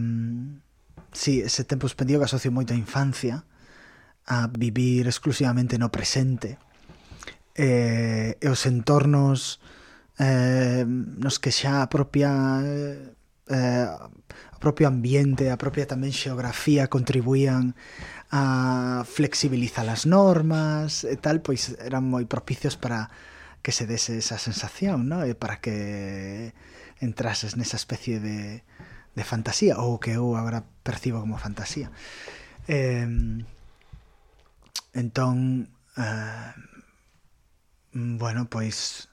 sí, 1.12 1.40
ese 1.40 1.64
tempo 1.64 1.88
suspendido 1.88 2.21
que 2.21 2.29
asocio 2.29 2.53
moito 2.53 2.77
a 2.77 2.81
infancia 2.81 3.44
a 4.29 4.49
vivir 4.53 5.09
exclusivamente 5.09 5.81
no 5.81 5.88
presente. 5.88 6.61
Eh, 7.57 8.37
e 8.38 8.47
os 8.47 8.62
entornos 8.68 9.59
eh, 10.18 10.85
nos 10.87 11.38
que 11.38 11.54
xa 11.54 11.83
a 11.83 11.88
propia 11.88 12.62
eh, 13.48 13.88
o 14.52 14.59
propio 14.59 14.90
ambiente, 14.90 15.54
a 15.54 15.57
propia 15.57 15.87
tamén 15.87 16.11
xeografía 16.11 16.90
contribuían 16.90 17.78
a 18.35 19.07
flexibilizar 19.07 19.87
as 19.87 20.04
normas 20.04 21.07
e 21.07 21.16
tal, 21.16 21.40
pois 21.40 21.78
eran 21.81 22.04
moi 22.11 22.26
propicios 22.26 22.74
para 22.74 23.09
que 23.62 23.70
se 23.70 23.87
dese 23.87 24.18
esa 24.18 24.37
sensación, 24.37 25.07
¿no? 25.09 25.22
e 25.22 25.38
para 25.38 25.62
que 25.62 26.52
entrases 26.98 27.54
nesa 27.54 27.78
especie 27.78 28.18
de, 28.18 28.66
de 29.14 29.24
fantasía, 29.24 29.78
ou 29.78 30.02
que 30.02 30.18
eu 30.18 30.35
agora 30.35 30.66
percibo 30.83 31.22
como 31.22 31.38
fantasía. 31.38 31.94
Eh, 32.66 33.07
entón, 34.92 35.70
eh, 35.96 36.52
bueno, 37.94 38.50
pois 38.50 39.08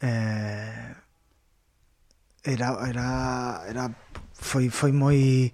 eh, 0.00 0.94
era, 2.44 2.88
era, 2.88 3.64
era 3.68 3.90
foi, 4.32 4.70
foi 4.70 4.92
moi 4.92 5.52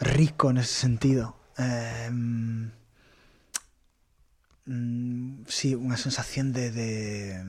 rico 0.00 0.52
nese 0.52 0.74
sentido. 0.74 1.34
Eh, 1.58 2.10
mm, 2.10 2.70
sí, 5.48 5.74
unha 5.74 5.96
sensación 5.96 6.52
de 6.52 6.70
de, 6.70 7.40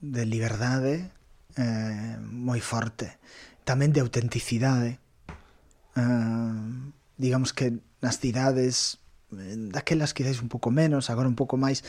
de 0.00 0.22
liberdade 0.28 1.10
eh, 1.56 2.16
moi 2.20 2.60
forte 2.60 3.16
tamén 3.64 3.90
de 3.90 4.04
autenticidade 4.04 5.00
eh, 5.96 6.52
digamos 7.16 7.56
que 7.56 7.80
nas 8.04 8.20
cidades 8.20 9.00
eh, 9.34 9.56
daquelas 9.72 10.12
quizáis 10.12 10.44
un 10.44 10.52
pouco 10.52 10.70
menos 10.70 11.08
agora 11.08 11.26
un 11.26 11.38
pouco 11.38 11.56
máis 11.56 11.82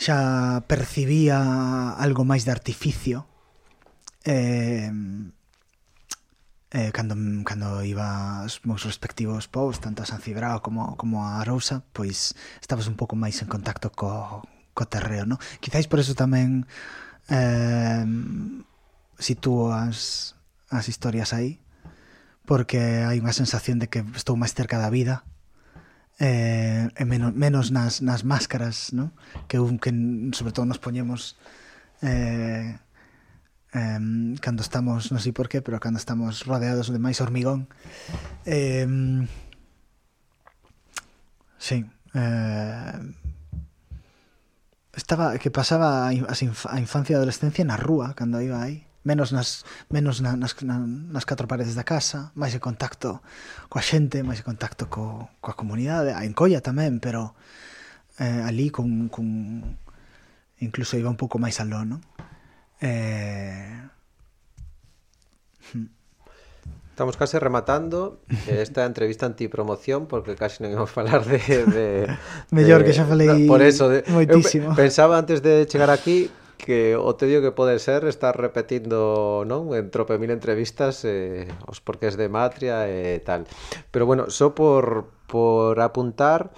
xa 0.00 0.64
percibía 0.64 1.36
algo 2.00 2.24
máis 2.24 2.48
de 2.48 2.56
artificio 2.56 3.28
eh, 4.24 4.88
eh, 6.72 6.90
cando, 6.96 7.14
cando 7.44 7.84
iba 7.84 8.40
aos 8.40 8.64
meus 8.64 8.88
respectivos 8.88 9.44
povos, 9.44 9.76
tanto 9.76 10.00
a 10.00 10.08
San 10.08 10.24
Cibrao 10.24 10.64
como, 10.64 10.96
como 10.96 11.28
a 11.28 11.44
Arousa, 11.44 11.84
pois 11.92 12.32
estabas 12.64 12.88
un 12.88 12.96
pouco 12.96 13.12
máis 13.12 13.44
en 13.44 13.48
contacto 13.52 13.92
co, 13.92 14.40
co 14.72 14.84
terreo, 14.88 15.28
no? 15.28 15.36
Quizáis 15.60 15.84
por 15.84 16.00
eso 16.00 16.16
tamén 16.16 16.64
eh, 17.28 18.06
sitúas 19.20 20.32
as 20.72 20.88
historias 20.88 21.36
aí, 21.36 21.60
porque 22.48 23.04
hai 23.04 23.20
unha 23.20 23.36
sensación 23.36 23.76
de 23.76 23.92
que 23.92 24.00
estou 24.16 24.38
máis 24.38 24.56
cerca 24.56 24.80
da 24.80 24.88
vida, 24.88 25.28
eh, 26.20 26.92
e 26.92 27.04
menos, 27.08 27.32
menos 27.32 27.72
nas, 27.72 28.04
nas 28.04 28.28
máscaras 28.28 28.92
¿no? 28.92 29.16
que, 29.48 29.56
un, 29.58 29.80
que 29.80 29.90
sobre 30.36 30.52
todo 30.52 30.68
nos 30.68 30.78
poñemos 30.78 31.40
eh, 32.04 32.76
eh, 33.72 34.00
cando 34.44 34.60
estamos, 34.60 35.08
non 35.08 35.20
sei 35.24 35.32
por 35.32 35.48
qué, 35.48 35.64
pero 35.64 35.80
cando 35.80 35.96
estamos 35.96 36.44
rodeados 36.44 36.92
de 36.92 37.00
máis 37.00 37.24
hormigón 37.24 37.72
eh, 38.44 38.84
sí 41.56 41.88
eh, 42.12 43.00
estaba 44.92 45.40
que 45.40 45.48
pasaba 45.48 46.12
a 46.12 46.12
infancia 46.76 47.14
e 47.14 47.18
adolescencia 47.18 47.64
na 47.64 47.80
rúa 47.80 48.12
cando 48.12 48.44
iba 48.44 48.60
aí 48.60 48.89
menos 49.02 49.32
nas 49.32 49.64
menos 49.88 50.20
na, 50.20 50.36
nas, 50.36 50.52
na, 50.60 50.76
nas 50.84 51.24
catro 51.24 51.48
paredes 51.48 51.72
da 51.72 51.84
casa, 51.84 52.32
máis 52.36 52.52
en 52.52 52.60
contacto 52.60 53.24
coa 53.72 53.80
xente, 53.80 54.20
máis 54.20 54.44
en 54.44 54.46
contacto 54.52 54.92
co, 54.92 55.32
coa 55.40 55.56
comunidade, 55.56 56.12
a 56.12 56.28
encolla 56.28 56.60
tamén, 56.60 57.00
pero 57.00 57.32
eh, 58.20 58.44
ali 58.44 58.68
con, 58.68 59.08
con 59.08 59.24
incluso 60.60 61.00
iba 61.00 61.08
un 61.08 61.16
pouco 61.16 61.40
máis 61.40 61.56
aló, 61.58 61.84
non? 61.88 62.04
Eh... 62.80 63.88
Estamos 67.00 67.16
case 67.16 67.40
rematando 67.40 68.20
eh, 68.28 68.60
esta 68.60 68.84
entrevista 68.84 69.24
antipromoción 69.24 70.04
porque 70.04 70.36
casi 70.36 70.60
non 70.60 70.68
imos 70.68 70.92
falar 70.92 71.24
de... 71.24 71.40
de 71.40 71.84
Mellor 72.52 72.84
que 72.84 72.92
xa 72.92 73.08
falei 73.08 73.24
no, 73.24 73.48
por 73.48 73.64
eso, 73.64 73.88
de, 73.88 74.04
moitísimo. 74.12 74.76
Pensaba 74.76 75.16
antes 75.16 75.40
de 75.40 75.64
chegar 75.64 75.88
aquí 75.88 76.28
que 76.60 76.94
o 76.94 77.16
tedio 77.16 77.40
que 77.40 77.50
pode 77.56 77.80
ser 77.80 78.04
estar 78.04 78.36
repetindo 78.36 79.42
non 79.48 79.72
en 79.72 79.88
trope 79.88 80.20
mil 80.20 80.28
entrevistas 80.28 81.02
eh, 81.08 81.48
os 81.66 81.80
porqués 81.80 82.20
de 82.20 82.28
Matria 82.28 82.84
e 82.86 83.16
eh, 83.16 83.24
tal. 83.24 83.48
Pero 83.88 84.04
bueno, 84.04 84.28
só 84.28 84.52
por, 84.52 85.08
por 85.26 85.80
apuntar 85.80 86.52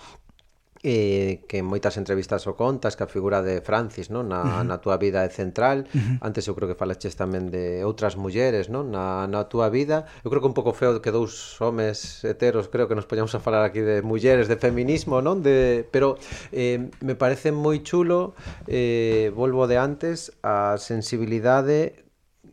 eh, 0.83 1.47
que 1.47 1.63
en 1.63 1.67
moitas 1.67 1.95
entrevistas 1.95 2.43
o 2.51 2.59
contas 2.59 2.99
que 2.99 3.07
a 3.07 3.11
figura 3.11 3.39
de 3.39 3.63
Francis 3.63 4.11
non? 4.11 4.27
Na, 4.27 4.43
uh 4.43 4.47
-huh. 4.61 4.67
na 4.67 4.83
túa 4.83 4.99
vida 4.99 5.23
é 5.23 5.31
central 5.31 5.87
uh 5.87 5.95
-huh. 5.95 6.19
antes 6.27 6.43
eu 6.51 6.59
creo 6.59 6.67
que 6.67 6.75
falaches 6.75 7.15
tamén 7.15 7.55
de 7.55 7.87
outras 7.87 8.19
mulleres 8.19 8.67
non? 8.67 8.91
Na, 8.91 9.31
na 9.31 9.47
túa 9.47 9.71
vida 9.71 10.11
eu 10.27 10.29
creo 10.31 10.43
que 10.43 10.51
un 10.51 10.57
pouco 10.59 10.75
feo 10.75 10.99
que 10.99 11.15
dous 11.15 11.55
homes 11.63 12.27
heteros 12.27 12.67
creo 12.67 12.91
que 12.91 12.99
nos 12.99 13.07
poñamos 13.07 13.31
a 13.39 13.41
falar 13.41 13.63
aquí 13.63 13.79
de 13.79 14.03
mulleres 14.03 14.51
de 14.51 14.59
feminismo 14.59 15.23
non 15.23 15.39
de 15.39 15.87
pero 15.95 16.19
eh, 16.51 16.91
me 16.99 17.15
parece 17.15 17.55
moi 17.55 17.79
chulo 17.87 18.35
eh, 18.67 19.31
volvo 19.39 19.71
de 19.71 19.79
antes 19.79 20.35
a 20.43 20.75
sensibilidade 20.83 22.03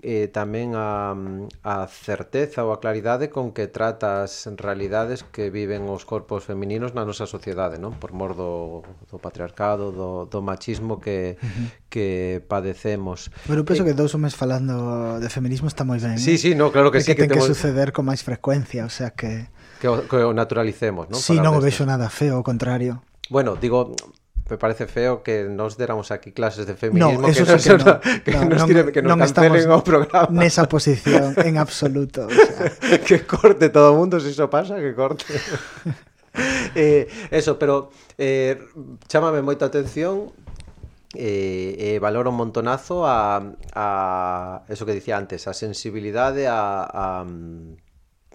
eh, 0.01 0.31
tamén 0.31 0.75
a, 0.79 1.11
mm, 1.11 1.63
a 1.67 1.83
certeza 1.91 2.63
ou 2.63 2.71
a 2.71 2.79
claridade 2.79 3.27
con 3.27 3.51
que 3.51 3.67
trata 3.67 4.23
as 4.23 4.47
realidades 4.55 5.27
que 5.27 5.51
viven 5.51 5.87
os 5.91 6.07
corpos 6.07 6.47
femininos 6.47 6.95
na 6.95 7.03
nosa 7.03 7.27
sociedade, 7.27 7.75
non? 7.77 7.99
Por 7.99 8.15
mor 8.15 8.31
do, 8.35 8.83
do 9.11 9.17
patriarcado, 9.19 9.91
do, 9.91 10.23
do 10.31 10.39
machismo 10.39 11.03
que, 11.03 11.35
uh 11.35 11.43
-huh. 11.43 11.67
que 11.91 12.39
padecemos. 12.47 13.27
Pero 13.43 13.67
penso 13.67 13.83
eh, 13.83 13.91
que 13.91 13.95
dous 13.97 14.15
homes 14.15 14.39
falando 14.39 15.19
de 15.19 15.27
feminismo 15.27 15.67
está 15.67 15.83
moi 15.83 15.99
ben. 15.99 16.15
Sí, 16.15 16.35
eh? 16.35 16.41
sí, 16.41 16.49
no, 16.55 16.71
claro 16.71 16.95
que 16.95 17.03
sí. 17.03 17.11
Que, 17.11 17.27
que 17.27 17.27
ten 17.27 17.35
que 17.35 17.43
suceder 17.43 17.91
con 17.91 18.07
máis 18.07 18.23
frecuencia, 18.23 18.87
o 18.87 18.93
sea 18.93 19.11
que... 19.11 19.51
Que 19.83 19.87
o, 19.87 20.07
que 20.07 20.19
o 20.23 20.31
naturalicemos, 20.31 21.11
non? 21.11 21.19
Sí, 21.19 21.35
non 21.35 21.55
o 21.55 21.61
vexo 21.63 21.83
nada 21.83 22.07
feo, 22.07 22.39
ao 22.39 22.45
contrario. 22.47 23.03
Bueno, 23.27 23.59
digo, 23.59 23.95
me 24.49 24.57
parece 24.57 24.87
feo 24.87 25.21
que 25.21 25.43
nos 25.45 25.77
deramos 25.77 26.11
aquí 26.11 26.31
clases 26.31 26.65
de 26.65 26.75
feminismo 26.75 27.21
no, 27.21 27.27
eso 27.27 27.45
que, 27.45 27.59
sí 27.59 27.69
que, 27.69 27.77
no, 27.77 27.99
que, 27.99 28.31
no, 28.31 28.45
nos, 28.45 28.65
tiren, 28.65 28.91
que 28.91 29.01
nos 29.01 29.17
cancelen 29.17 29.69
o 29.69 29.83
programa. 29.83 30.27
Nesa 30.31 30.67
posición, 30.67 31.35
en 31.37 31.57
absoluto. 31.57 32.25
O 32.25 32.29
sea. 32.29 32.99
que 33.05 33.25
corte 33.25 33.69
todo 33.69 33.93
o 33.93 33.95
mundo, 33.95 34.19
se 34.19 34.29
iso 34.29 34.49
pasa, 34.49 34.77
que 34.77 34.95
corte. 34.95 35.25
eh, 36.75 37.07
eso, 37.29 37.59
pero 37.59 37.91
eh, 38.17 38.57
chámame 39.07 39.41
moita 39.41 39.65
atención 39.69 40.33
eh, 41.15 41.95
eh, 41.95 41.99
valoro 41.99 42.29
un 42.29 42.37
montonazo 42.37 43.07
a, 43.07 43.41
a 43.73 44.61
eso 44.69 44.85
que 44.85 44.93
dicía 44.93 45.17
antes, 45.17 45.47
a 45.47 45.53
sensibilidade 45.53 46.47
a, 46.47 46.85
a 46.85 47.25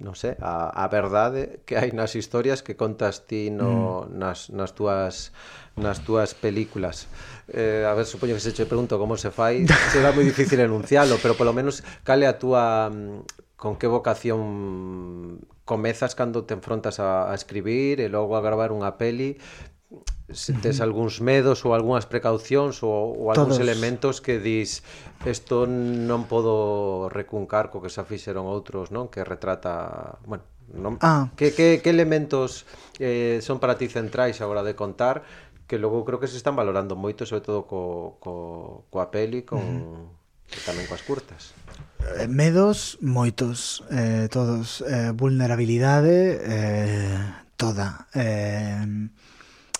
non 0.03 0.19
sei, 0.19 0.35
a, 0.43 0.75
a 0.75 0.91
verdade 0.91 1.63
que 1.63 1.79
hai 1.79 1.95
nas 1.95 2.19
historias 2.19 2.67
que 2.67 2.75
contas 2.75 3.31
ti 3.31 3.55
no, 3.55 4.03
mm. 4.03 4.19
nas, 4.19 4.51
nas 4.51 4.75
túas 4.75 5.31
nas 5.75 6.03
túas 6.03 6.35
películas. 6.35 7.07
Eh, 7.51 7.87
a 7.87 7.95
ver, 7.95 8.07
supoño 8.07 8.35
que 8.35 8.43
se 8.43 8.55
che 8.55 8.67
pregunto 8.67 8.99
como 8.99 9.15
se 9.15 9.31
fai, 9.31 9.67
será 9.95 10.11
moi 10.11 10.27
difícil 10.27 10.59
enuncialo, 10.59 11.19
pero 11.23 11.39
polo 11.39 11.55
menos 11.55 11.87
cale 12.03 12.27
a 12.27 12.39
túa 12.43 12.91
mm, 12.91 13.55
con 13.55 13.79
que 13.79 13.87
vocación 13.87 15.39
comezas 15.65 16.19
cando 16.19 16.45
te 16.45 16.55
enfrontas 16.55 16.99
a, 16.99 17.31
a 17.31 17.35
escribir 17.35 18.03
e 18.03 18.11
logo 18.11 18.35
a 18.35 18.43
gravar 18.43 18.75
unha 18.75 18.99
peli 18.99 19.39
se 20.33 20.57
tes 20.57 20.81
algúns 20.81 21.21
medos 21.21 21.61
ou 21.69 21.77
algunhas 21.77 22.09
precaucións 22.09 22.81
ou, 22.81 23.13
ou 23.13 23.27
algúns 23.29 23.61
Todos. 23.61 23.65
elementos 23.65 24.25
que 24.25 24.41
dis 24.41 24.81
isto 25.29 25.69
non 25.69 26.25
podo 26.25 27.13
recuncar 27.13 27.69
co 27.69 27.85
que 27.85 27.93
xa 27.93 28.09
fixeron 28.09 28.49
outros, 28.49 28.89
non? 28.89 29.13
Que 29.13 29.21
retrata, 29.21 30.17
bueno, 30.25 30.49
non? 30.73 30.97
Ah. 31.05 31.29
Que, 31.37 31.53
que, 31.53 31.85
que 31.85 31.91
elementos 31.93 32.65
eh, 32.97 33.45
son 33.45 33.61
para 33.61 33.77
ti 33.77 33.85
centrais 33.93 34.41
a 34.41 34.49
hora 34.49 34.65
de 34.65 34.73
contar 34.73 35.29
que 35.69 35.77
logo 35.77 36.05
creo 36.09 36.21
que 36.21 36.29
se 36.29 36.41
están 36.41 36.57
valorando 36.57 36.97
moito 36.97 37.29
sobre 37.29 37.45
todo 37.45 37.69
co, 37.69 38.17
co, 38.17 38.89
coa 38.89 39.13
peli 39.13 39.45
con, 39.45 39.61
uh 39.61 40.09
-huh. 40.09 40.65
tamén 40.65 40.89
coas 40.89 41.05
curtas 41.05 41.53
eh, 42.17 42.29
Medos, 42.29 42.97
moitos, 43.01 43.85
eh, 43.93 44.29
todos. 44.29 44.85
Eh, 44.85 45.13
vulnerabilidade, 45.17 46.37
eh, 46.41 47.17
toda. 47.57 48.09
Eh, 48.13 49.09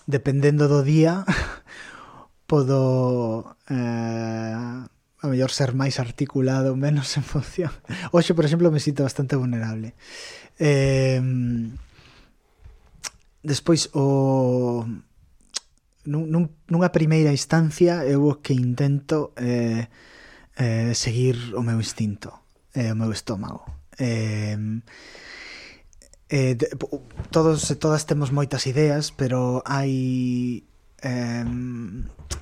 dependendo 0.05 0.67
do 0.67 0.81
día 0.85 1.25
podo 2.49 3.57
eh, 3.69 4.53
a 4.53 5.25
mellor 5.25 5.49
ser 5.49 5.73
máis 5.73 5.97
articulado 5.97 6.77
menos 6.77 7.09
en 7.19 7.25
función 7.25 7.73
hoxe 8.13 8.37
por 8.37 8.45
exemplo 8.45 8.69
me 8.69 8.79
sinto 8.79 9.03
bastante 9.03 9.35
vulnerable. 9.35 9.97
Eh, 10.57 11.21
despois 13.41 13.89
o 13.93 14.85
nun, 16.05 16.49
nunha 16.69 16.93
primeira 16.93 17.33
instancia 17.33 18.05
eu 18.05 18.25
o 18.29 18.41
que 18.41 18.53
intento 18.53 19.33
eh, 19.37 19.89
eh, 20.57 20.93
seguir 20.93 21.57
o 21.57 21.61
meu 21.65 21.81
instinto 21.81 22.31
eh, 22.73 22.93
o 22.93 22.97
meu 22.97 23.11
estómago. 23.11 23.65
Eh, 23.97 24.57
eh, 26.29 26.57
todos 27.29 27.69
e 27.69 27.75
todas 27.75 28.05
temos 28.05 28.31
moitas 28.31 28.65
ideas, 28.65 29.13
pero 29.13 29.61
hai 29.65 30.65
eh, 31.03 31.45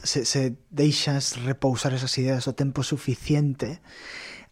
se, 0.03 0.23
se 0.23 0.55
deixas 0.71 1.35
repousar 1.43 1.93
esas 1.93 2.15
ideas 2.17 2.47
o 2.47 2.55
tempo 2.55 2.83
suficiente 2.83 3.83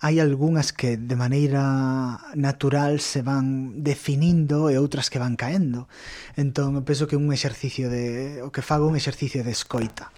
hai 0.01 0.17
algunhas 0.17 0.73
que 0.73 0.97
de 0.97 1.13
maneira 1.13 2.17
natural 2.33 2.97
se 2.97 3.21
van 3.21 3.85
definindo 3.85 4.73
e 4.73 4.81
outras 4.81 5.13
que 5.13 5.21
van 5.21 5.37
caendo. 5.37 5.85
Entón, 6.33 6.73
eu 6.73 6.81
penso 6.81 7.05
que 7.05 7.13
un 7.13 7.29
exercicio 7.29 7.85
de 7.85 8.41
o 8.41 8.49
que 8.49 8.65
fago 8.65 8.89
un 8.89 8.97
exercicio 8.97 9.45
de 9.45 9.53
escoita, 9.53 10.09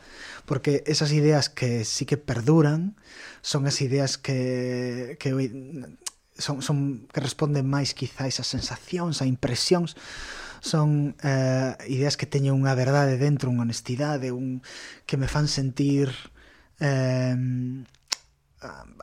porque 0.48 0.88
esas 0.88 1.12
ideas 1.12 1.52
que 1.52 1.84
sí 1.84 2.08
que 2.08 2.16
perduran 2.16 2.96
son 3.44 3.68
as 3.68 3.84
ideas 3.84 4.16
que 4.16 5.20
que 5.20 5.36
son, 6.38 6.62
son 6.62 7.08
que 7.14 7.22
responden 7.22 7.70
máis 7.70 7.94
quizáis 7.94 8.42
a 8.42 8.46
sensacións, 8.46 9.22
a 9.22 9.30
impresións 9.30 9.96
son 10.64 11.20
eh, 11.20 11.76
ideas 11.92 12.16
que 12.16 12.26
teñen 12.26 12.56
unha 12.56 12.72
verdade 12.74 13.20
dentro, 13.20 13.52
unha 13.52 13.68
honestidade, 13.68 14.32
un 14.32 14.64
que 15.04 15.20
me 15.20 15.28
fan 15.28 15.52
sentir 15.52 16.08
eh, 16.80 17.36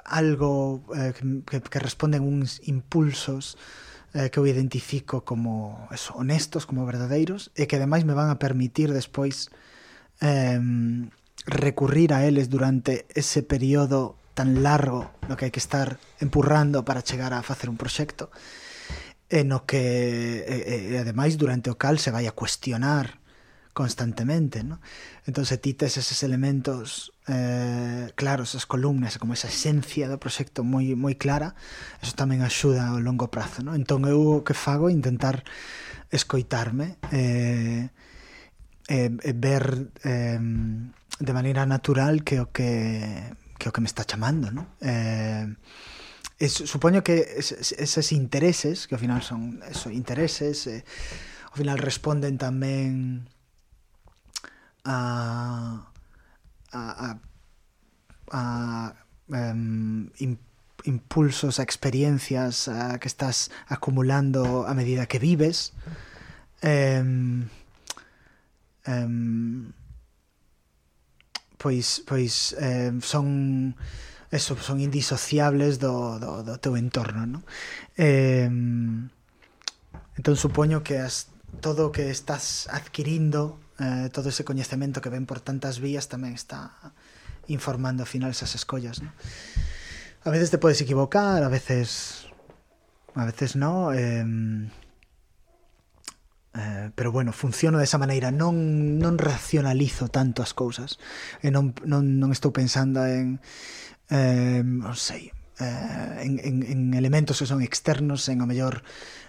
algo 0.04 0.82
eh, 0.96 1.12
que, 1.44 1.60
que 1.60 1.78
responden 1.78 2.24
uns 2.24 2.64
impulsos 2.64 3.60
eh, 4.14 4.30
que 4.32 4.40
eu 4.40 4.46
identifico 4.48 5.22
como 5.22 5.86
eso, 5.92 6.16
honestos, 6.16 6.66
como 6.66 6.88
verdadeiros 6.88 7.52
e 7.54 7.68
que 7.68 7.76
ademais 7.76 8.08
me 8.08 8.16
van 8.16 8.32
a 8.32 8.40
permitir 8.40 8.90
despois 8.90 9.52
eh, 10.24 10.58
recurrir 11.46 12.12
a 12.12 12.24
eles 12.26 12.48
durante 12.48 13.06
ese 13.14 13.44
período 13.44 14.19
tan 14.34 14.62
largo 14.62 15.10
no 15.28 15.36
que 15.36 15.48
hai 15.48 15.52
que 15.54 15.62
estar 15.62 15.98
empurrando 16.20 16.84
para 16.84 17.04
chegar 17.04 17.32
a 17.34 17.42
facer 17.42 17.68
un 17.68 17.76
proxecto 17.76 18.30
e 19.30 19.46
no 19.46 19.62
que 19.62 20.42
e, 20.42 20.94
e, 20.94 20.98
ademais 20.98 21.38
durante 21.38 21.70
o 21.70 21.78
cal 21.78 22.02
se 22.02 22.10
vai 22.10 22.26
a 22.26 22.34
cuestionar 22.34 23.20
constantemente, 23.72 24.64
¿no? 24.64 24.80
Entonces 25.26 25.60
ti 25.60 25.74
tes 25.74 25.96
eses 25.96 26.22
elementos 26.22 27.14
eh, 27.28 28.10
claros, 28.16 28.54
as 28.58 28.66
columnas, 28.66 29.18
como 29.18 29.32
esa 29.32 29.46
esencia 29.46 30.10
do 30.10 30.18
proxecto 30.18 30.66
moi 30.66 30.98
moi 30.98 31.14
clara, 31.14 31.54
eso 32.02 32.18
tamén 32.18 32.42
axuda 32.42 32.90
ao 32.90 32.98
longo 32.98 33.30
prazo, 33.30 33.62
¿no? 33.62 33.78
Entón 33.78 34.02
eu 34.10 34.42
o 34.42 34.44
que 34.44 34.58
fago 34.58 34.90
é 34.90 34.92
intentar 34.92 35.46
escoitarme 36.10 36.98
eh, 37.14 37.94
eh, 38.90 39.10
e 39.14 39.32
ver 39.38 39.94
eh, 40.02 40.42
de 40.42 41.32
maneira 41.32 41.62
natural 41.62 42.26
que 42.26 42.42
o 42.42 42.50
que 42.50 43.38
que 43.60 43.68
o 43.68 43.72
que 43.76 43.84
me 43.84 43.86
está 43.92 44.08
chamando, 44.08 44.48
¿no? 44.48 44.66
Eh, 44.80 45.44
es, 46.40 46.52
supoño 46.64 47.04
que 47.04 47.36
eses, 47.36 47.76
eses 47.76 48.12
intereses, 48.16 48.88
que 48.88 48.96
ao 48.96 49.00
final 49.00 49.20
son 49.20 49.60
eso, 49.68 49.92
intereses, 49.92 50.64
eh, 50.66 50.80
ao 51.52 51.56
final 51.60 51.76
responden 51.76 52.40
tamén 52.40 53.28
a 54.88 55.84
um, 59.28 60.08
impulsos, 60.84 61.60
a 61.60 61.62
experiencias 61.62 62.68
a, 62.72 62.96
que 62.96 63.08
estás 63.08 63.52
acumulando 63.68 64.64
a 64.64 64.72
medida 64.72 65.04
que 65.04 65.20
vives 65.20 65.76
um, 66.64 67.44
pois 71.60 72.00
pois 72.08 72.56
eh, 72.56 72.88
son 73.04 73.76
eso 74.32 74.56
son 74.56 74.80
indisociables 74.80 75.76
do, 75.76 76.16
do, 76.16 76.40
do 76.40 76.56
teu 76.56 76.80
entorno, 76.80 77.28
non? 77.28 77.42
Eh, 78.00 78.48
entón 80.16 80.36
supoño 80.40 80.80
que 80.80 80.96
as, 80.96 81.28
todo 81.60 81.90
o 81.90 81.92
que 81.92 82.08
estás 82.08 82.64
adquirindo, 82.72 83.60
eh, 83.76 84.08
todo 84.08 84.32
ese 84.32 84.46
coñecemento 84.46 85.04
que 85.04 85.12
ven 85.12 85.28
por 85.28 85.44
tantas 85.44 85.84
vías 85.84 86.08
tamén 86.08 86.32
está 86.32 86.72
informando 87.52 88.06
ao 88.06 88.08
final 88.08 88.32
esas 88.32 88.56
escollas, 88.56 89.04
non? 89.04 89.12
A 90.24 90.30
veces 90.32 90.48
te 90.48 90.56
podes 90.56 90.80
equivocar, 90.80 91.44
a 91.44 91.50
veces 91.52 92.24
a 93.18 93.26
veces 93.26 93.58
no, 93.58 93.92
eh, 93.92 94.24
Eh, 96.52 96.90
pero 96.96 97.12
bueno, 97.12 97.32
funciono 97.32 97.78
desa 97.78 97.94
maneira, 97.94 98.34
non, 98.34 98.98
non 98.98 99.22
racionalizo 99.22 100.10
tanto 100.10 100.42
as 100.42 100.50
cousas 100.50 100.98
e 101.38 101.46
non, 101.54 101.70
non, 101.86 102.18
non 102.18 102.34
estou 102.34 102.50
pensando 102.50 103.06
en 103.06 103.38
eh, 104.10 104.58
non 104.66 104.98
sei 104.98 105.30
eh, 105.62 106.26
en, 106.26 106.42
en, 106.42 106.56
en 106.66 106.80
elementos 106.98 107.38
que 107.38 107.46
son 107.46 107.62
externos 107.62 108.26
en 108.26 108.42
o 108.42 108.50
mellor 108.50 108.82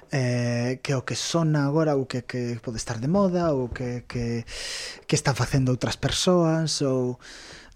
eh, 0.10 0.82
que 0.82 0.98
o 0.98 1.06
que 1.06 1.14
sona 1.14 1.70
agora 1.70 1.94
ou 1.94 2.10
que, 2.10 2.26
que 2.26 2.58
pode 2.58 2.82
estar 2.82 2.98
de 2.98 3.06
moda 3.06 3.54
ou 3.54 3.70
que, 3.70 4.02
que, 4.10 4.42
que 5.06 5.14
están 5.14 5.38
facendo 5.38 5.70
outras 5.70 6.02
persoas 6.02 6.82
ou 6.82 7.22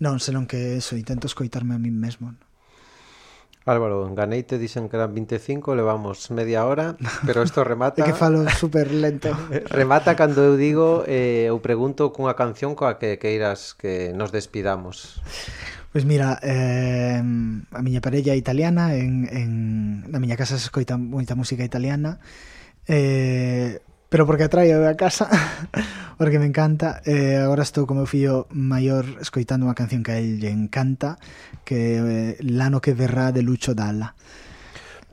non, 0.02 0.18
senón 0.18 0.50
que 0.50 0.82
eso, 0.82 0.98
intento 0.98 1.30
escoitarme 1.30 1.78
a 1.78 1.82
mí 1.82 1.94
mesmo 1.94 2.34
non? 2.34 2.42
Álvaro, 3.66 4.08
en 4.08 4.14
Ganeite 4.14 4.60
dicen 4.60 4.90
que 4.90 4.96
eran 4.96 5.16
25, 5.16 5.74
levamos 5.74 6.30
media 6.30 6.66
hora, 6.66 6.98
pero 7.26 7.42
isto 7.42 7.64
remata... 7.64 8.02
é 8.02 8.06
que 8.06 8.14
falo 8.14 8.46
super 8.54 8.94
lento. 8.94 9.34
remata 9.74 10.14
cando 10.14 10.46
eu 10.46 10.54
digo, 10.54 11.02
eh, 11.10 11.50
eu 11.50 11.58
pregunto 11.66 12.14
cunha 12.14 12.38
canción 12.38 12.78
coa 12.78 13.02
que 13.02 13.18
queiras 13.18 13.74
que 13.74 14.14
nos 14.14 14.30
despidamos. 14.30 15.18
Pois 15.90 16.04
pues 16.04 16.12
mira, 16.12 16.38
eh, 16.46 17.18
a 17.18 17.82
miña 17.82 18.06
parella 18.06 18.36
é 18.36 18.38
italiana, 18.38 18.94
en, 18.94 19.26
en, 19.34 19.50
na 20.14 20.22
miña 20.22 20.38
casa 20.38 20.62
se 20.62 20.70
escoita 20.70 21.02
moita 21.02 21.34
música 21.34 21.66
italiana, 21.66 22.22
eh, 22.86 23.82
pero 24.16 24.26
porque 24.26 24.48
traio 24.48 24.88
a 24.88 24.96
casa 24.96 25.28
porque 26.18 26.40
me 26.40 26.46
encanta. 26.46 27.02
Eh, 27.04 27.36
agora 27.36 27.68
estou 27.68 27.84
como 27.84 28.00
meu 28.00 28.08
fillo 28.08 28.48
maior 28.48 29.04
escoitando 29.20 29.68
unha 29.68 29.76
canción 29.76 30.08
que 30.08 30.16
a 30.16 30.24
él 30.24 30.40
lle 30.40 30.56
encanta 30.56 31.20
que 31.68 32.00
eh, 32.00 32.40
Lano 32.40 32.80
que 32.80 32.96
verrá 32.96 33.36
de 33.36 33.44
Lucho 33.44 33.76
Dalla. 33.76 34.16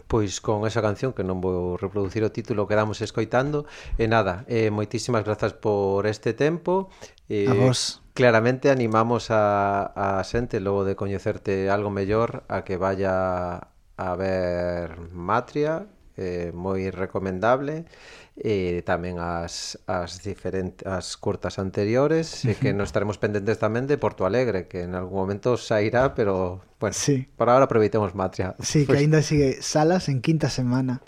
Pois 0.07 0.39
con 0.39 0.71
esa 0.71 0.87
canción 0.87 1.11
que 1.19 1.27
non 1.27 1.43
vou 1.43 1.75
reproducir 1.75 2.23
o 2.23 2.31
título 2.31 2.71
que 2.71 2.79
damos 2.79 3.03
escoitando. 3.03 3.67
E 3.99 4.07
nada, 4.07 4.47
eh, 4.47 4.71
moitísimas 4.71 5.27
grazas 5.27 5.51
por 5.51 6.07
este 6.07 6.31
tempo. 6.31 6.87
Eh, 7.27 7.51
a 7.51 7.59
vos. 7.59 8.07
Claramente 8.15 8.71
animamos 8.71 9.35
a, 9.35 9.91
a 9.99 10.23
xente 10.23 10.63
logo 10.63 10.87
de 10.87 10.95
coñecerte 10.95 11.75
algo 11.75 11.91
mellor 11.91 12.47
a 12.47 12.63
que 12.63 12.79
vaya 12.79 13.67
a 13.99 14.11
ver 14.15 14.95
Matria 15.11 15.91
eh, 16.17 16.53
moi 16.55 16.91
recomendable 16.91 17.89
e 18.33 18.81
tamén 18.89 19.21
as, 19.21 19.77
as 19.85 20.25
diferentes 20.25 20.89
as 20.89 21.21
curtas 21.21 21.61
anteriores 21.61 22.49
e 22.49 22.57
que 22.57 22.73
nos 22.73 22.89
estaremos 22.89 23.21
pendentes 23.21 23.61
tamén 23.61 23.85
de 23.85 24.01
Porto 24.01 24.25
Alegre 24.25 24.65
que 24.73 24.89
en 24.89 24.97
algún 24.97 25.21
momento 25.21 25.61
sairá 25.61 26.17
pero 26.17 26.65
bueno, 26.81 26.97
sí. 26.97 27.29
por 27.37 27.53
ahora 27.53 27.69
aproveitemos 27.69 28.17
Matria. 28.17 28.57
Sí, 28.65 28.89
que 28.89 28.97
ainda 28.97 29.21
sigue 29.21 29.61
salas 29.61 30.09
en 30.09 30.25
quinta 30.25 30.49
semana. 30.49 31.05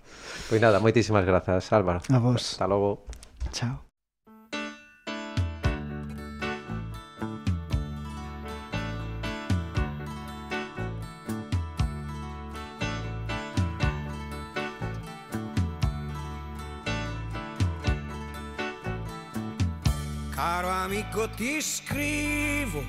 Pois 0.47 0.61
pues 0.61 0.61
nada, 0.61 0.79
moitísimas 0.85 1.25
grazas 1.25 1.73
Álvaro. 1.73 2.05
A 2.13 2.19
vos. 2.21 2.61
Hasta 2.61 2.69
logo. 2.69 3.09
Chao. 3.51 3.84
Amico 20.45 21.29
ti 21.31 21.61
scrivo, 21.63 22.85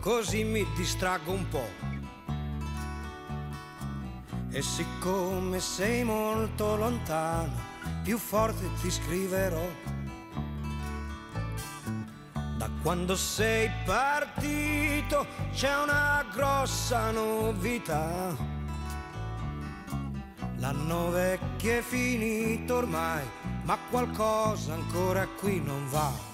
così 0.00 0.44
mi 0.44 0.64
distraggo 0.76 1.32
un 1.32 1.48
po'. 1.48 1.68
E 4.50 4.62
siccome 4.62 5.58
sei 5.58 6.04
molto 6.04 6.76
lontano, 6.76 7.52
più 8.02 8.16
forte 8.16 8.70
ti 8.80 8.90
scriverò. 8.90 9.68
Da 12.56 12.70
quando 12.82 13.16
sei 13.16 13.70
partito 13.84 15.26
c'è 15.52 15.76
una 15.82 16.24
grossa 16.32 17.10
novità. 17.10 18.36
L'anno 20.56 21.10
vecchio 21.10 21.78
è 21.78 21.82
finito 21.82 22.76
ormai, 22.76 23.24
ma 23.64 23.76
qualcosa 23.90 24.74
ancora 24.74 25.26
qui 25.26 25.60
non 25.60 25.88
va. 25.88 26.27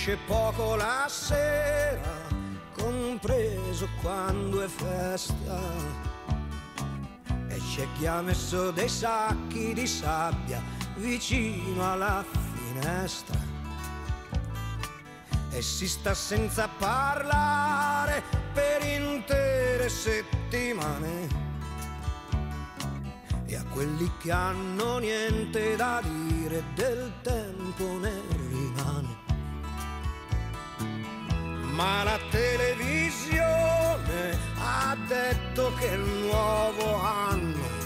Esce 0.00 0.16
poco 0.26 0.76
la 0.76 1.04
sera, 1.10 2.26
compreso 2.74 3.86
quando 4.00 4.62
è 4.62 4.66
festa. 4.66 5.60
E 7.48 7.58
c'è 7.58 7.86
chi 7.98 8.06
ha 8.06 8.22
messo 8.22 8.70
dei 8.70 8.88
sacchi 8.88 9.74
di 9.74 9.86
sabbia 9.86 10.62
vicino 10.96 11.92
alla 11.92 12.24
finestra. 12.24 13.38
E 15.50 15.60
si 15.60 15.86
sta 15.86 16.14
senza 16.14 16.66
parlare 16.78 18.22
per 18.54 18.82
intere 18.82 19.90
settimane. 19.90 21.28
E 23.44 23.54
a 23.54 23.64
quelli 23.64 24.10
che 24.18 24.32
hanno 24.32 24.96
niente 24.96 25.76
da 25.76 26.00
dire 26.02 26.62
del 26.74 27.12
tempo 27.20 27.98
ne 27.98 28.22
rimane 28.48 29.19
ma 31.80 32.04
la 32.04 32.20
televisione 32.28 34.38
ha 34.58 34.94
detto 35.06 35.72
che 35.78 35.86
il 35.86 36.06
nuovo 36.26 37.00
anno 37.00 37.78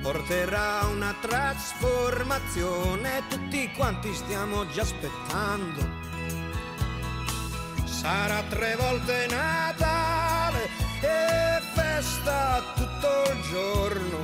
porterà 0.00 0.86
una 0.92 1.12
trasformazione, 1.20 3.24
tutti 3.28 3.68
quanti 3.72 4.14
stiamo 4.14 4.64
già 4.68 4.82
aspettando. 4.82 5.84
Sarà 7.84 8.44
tre 8.48 8.76
volte 8.76 9.26
Natale 9.28 10.68
e 11.00 11.60
festa 11.74 12.62
tutto 12.76 13.24
il 13.32 13.40
giorno. 13.50 14.18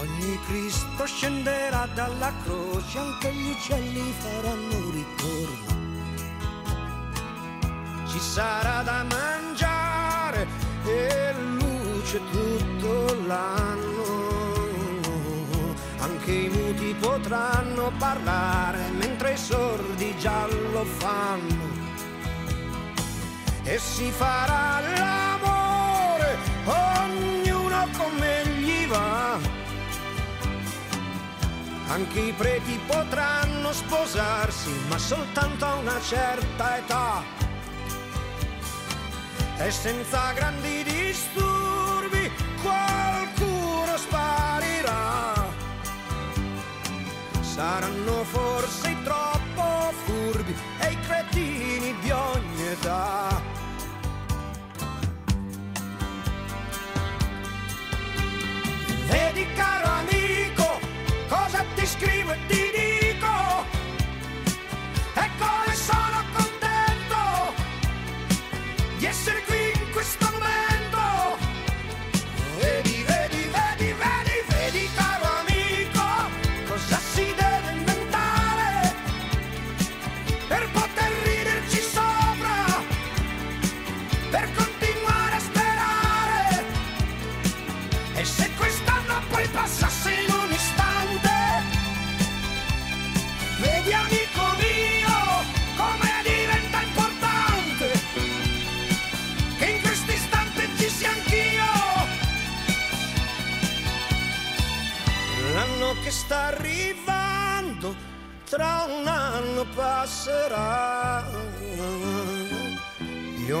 Ogni 0.00 0.40
Cristo 0.46 1.04
scenderà 1.04 1.86
dalla 1.92 2.32
croce, 2.42 2.98
anche 2.98 3.34
gli 3.34 3.50
uccelli 3.50 4.14
faranno 4.18 4.90
ritorno 4.90 5.71
sarà 8.22 8.82
da 8.82 9.02
mangiare 9.02 10.46
e 10.84 11.34
luce 11.58 12.20
tutto 12.30 13.16
l'anno. 13.26 14.20
Anche 15.98 16.32
i 16.32 16.48
muti 16.48 16.94
potranno 17.00 17.92
parlare 17.98 18.88
mentre 18.90 19.32
i 19.32 19.36
sordi 19.36 20.16
già 20.18 20.46
lo 20.46 20.84
fanno. 20.84 21.70
E 23.64 23.78
si 23.78 24.10
farà 24.10 24.80
l'amore, 24.80 26.36
ognuno 26.64 27.88
come 27.98 28.46
gli 28.46 28.86
va. 28.86 29.38
Anche 31.88 32.20
i 32.20 32.32
preti 32.32 32.78
potranno 32.86 33.72
sposarsi, 33.72 34.70
ma 34.88 34.96
soltanto 34.96 35.64
a 35.66 35.74
una 35.74 36.00
certa 36.00 36.78
età 36.78 37.41
e 39.64 39.70
senza 39.70 40.32
grandi 40.32 40.82
disturbi 40.82 42.30
qualcuno 42.62 43.96
sparirà. 43.96 45.46
Saranno 47.40 48.24
forse 48.24 48.96
troppo 49.04 49.92
furbi 50.04 50.54
e 50.80 50.90
i 50.90 51.00
cretini 51.00 51.94
di 52.00 52.10
ogni 52.10 52.66
età. 52.72 53.31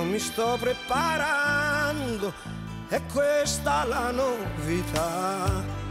Mi 0.04 0.18
sto 0.18 0.56
preparando, 0.60 2.32
è 2.88 3.00
questa 3.12 3.84
la 3.84 4.10
novità. 4.10 5.81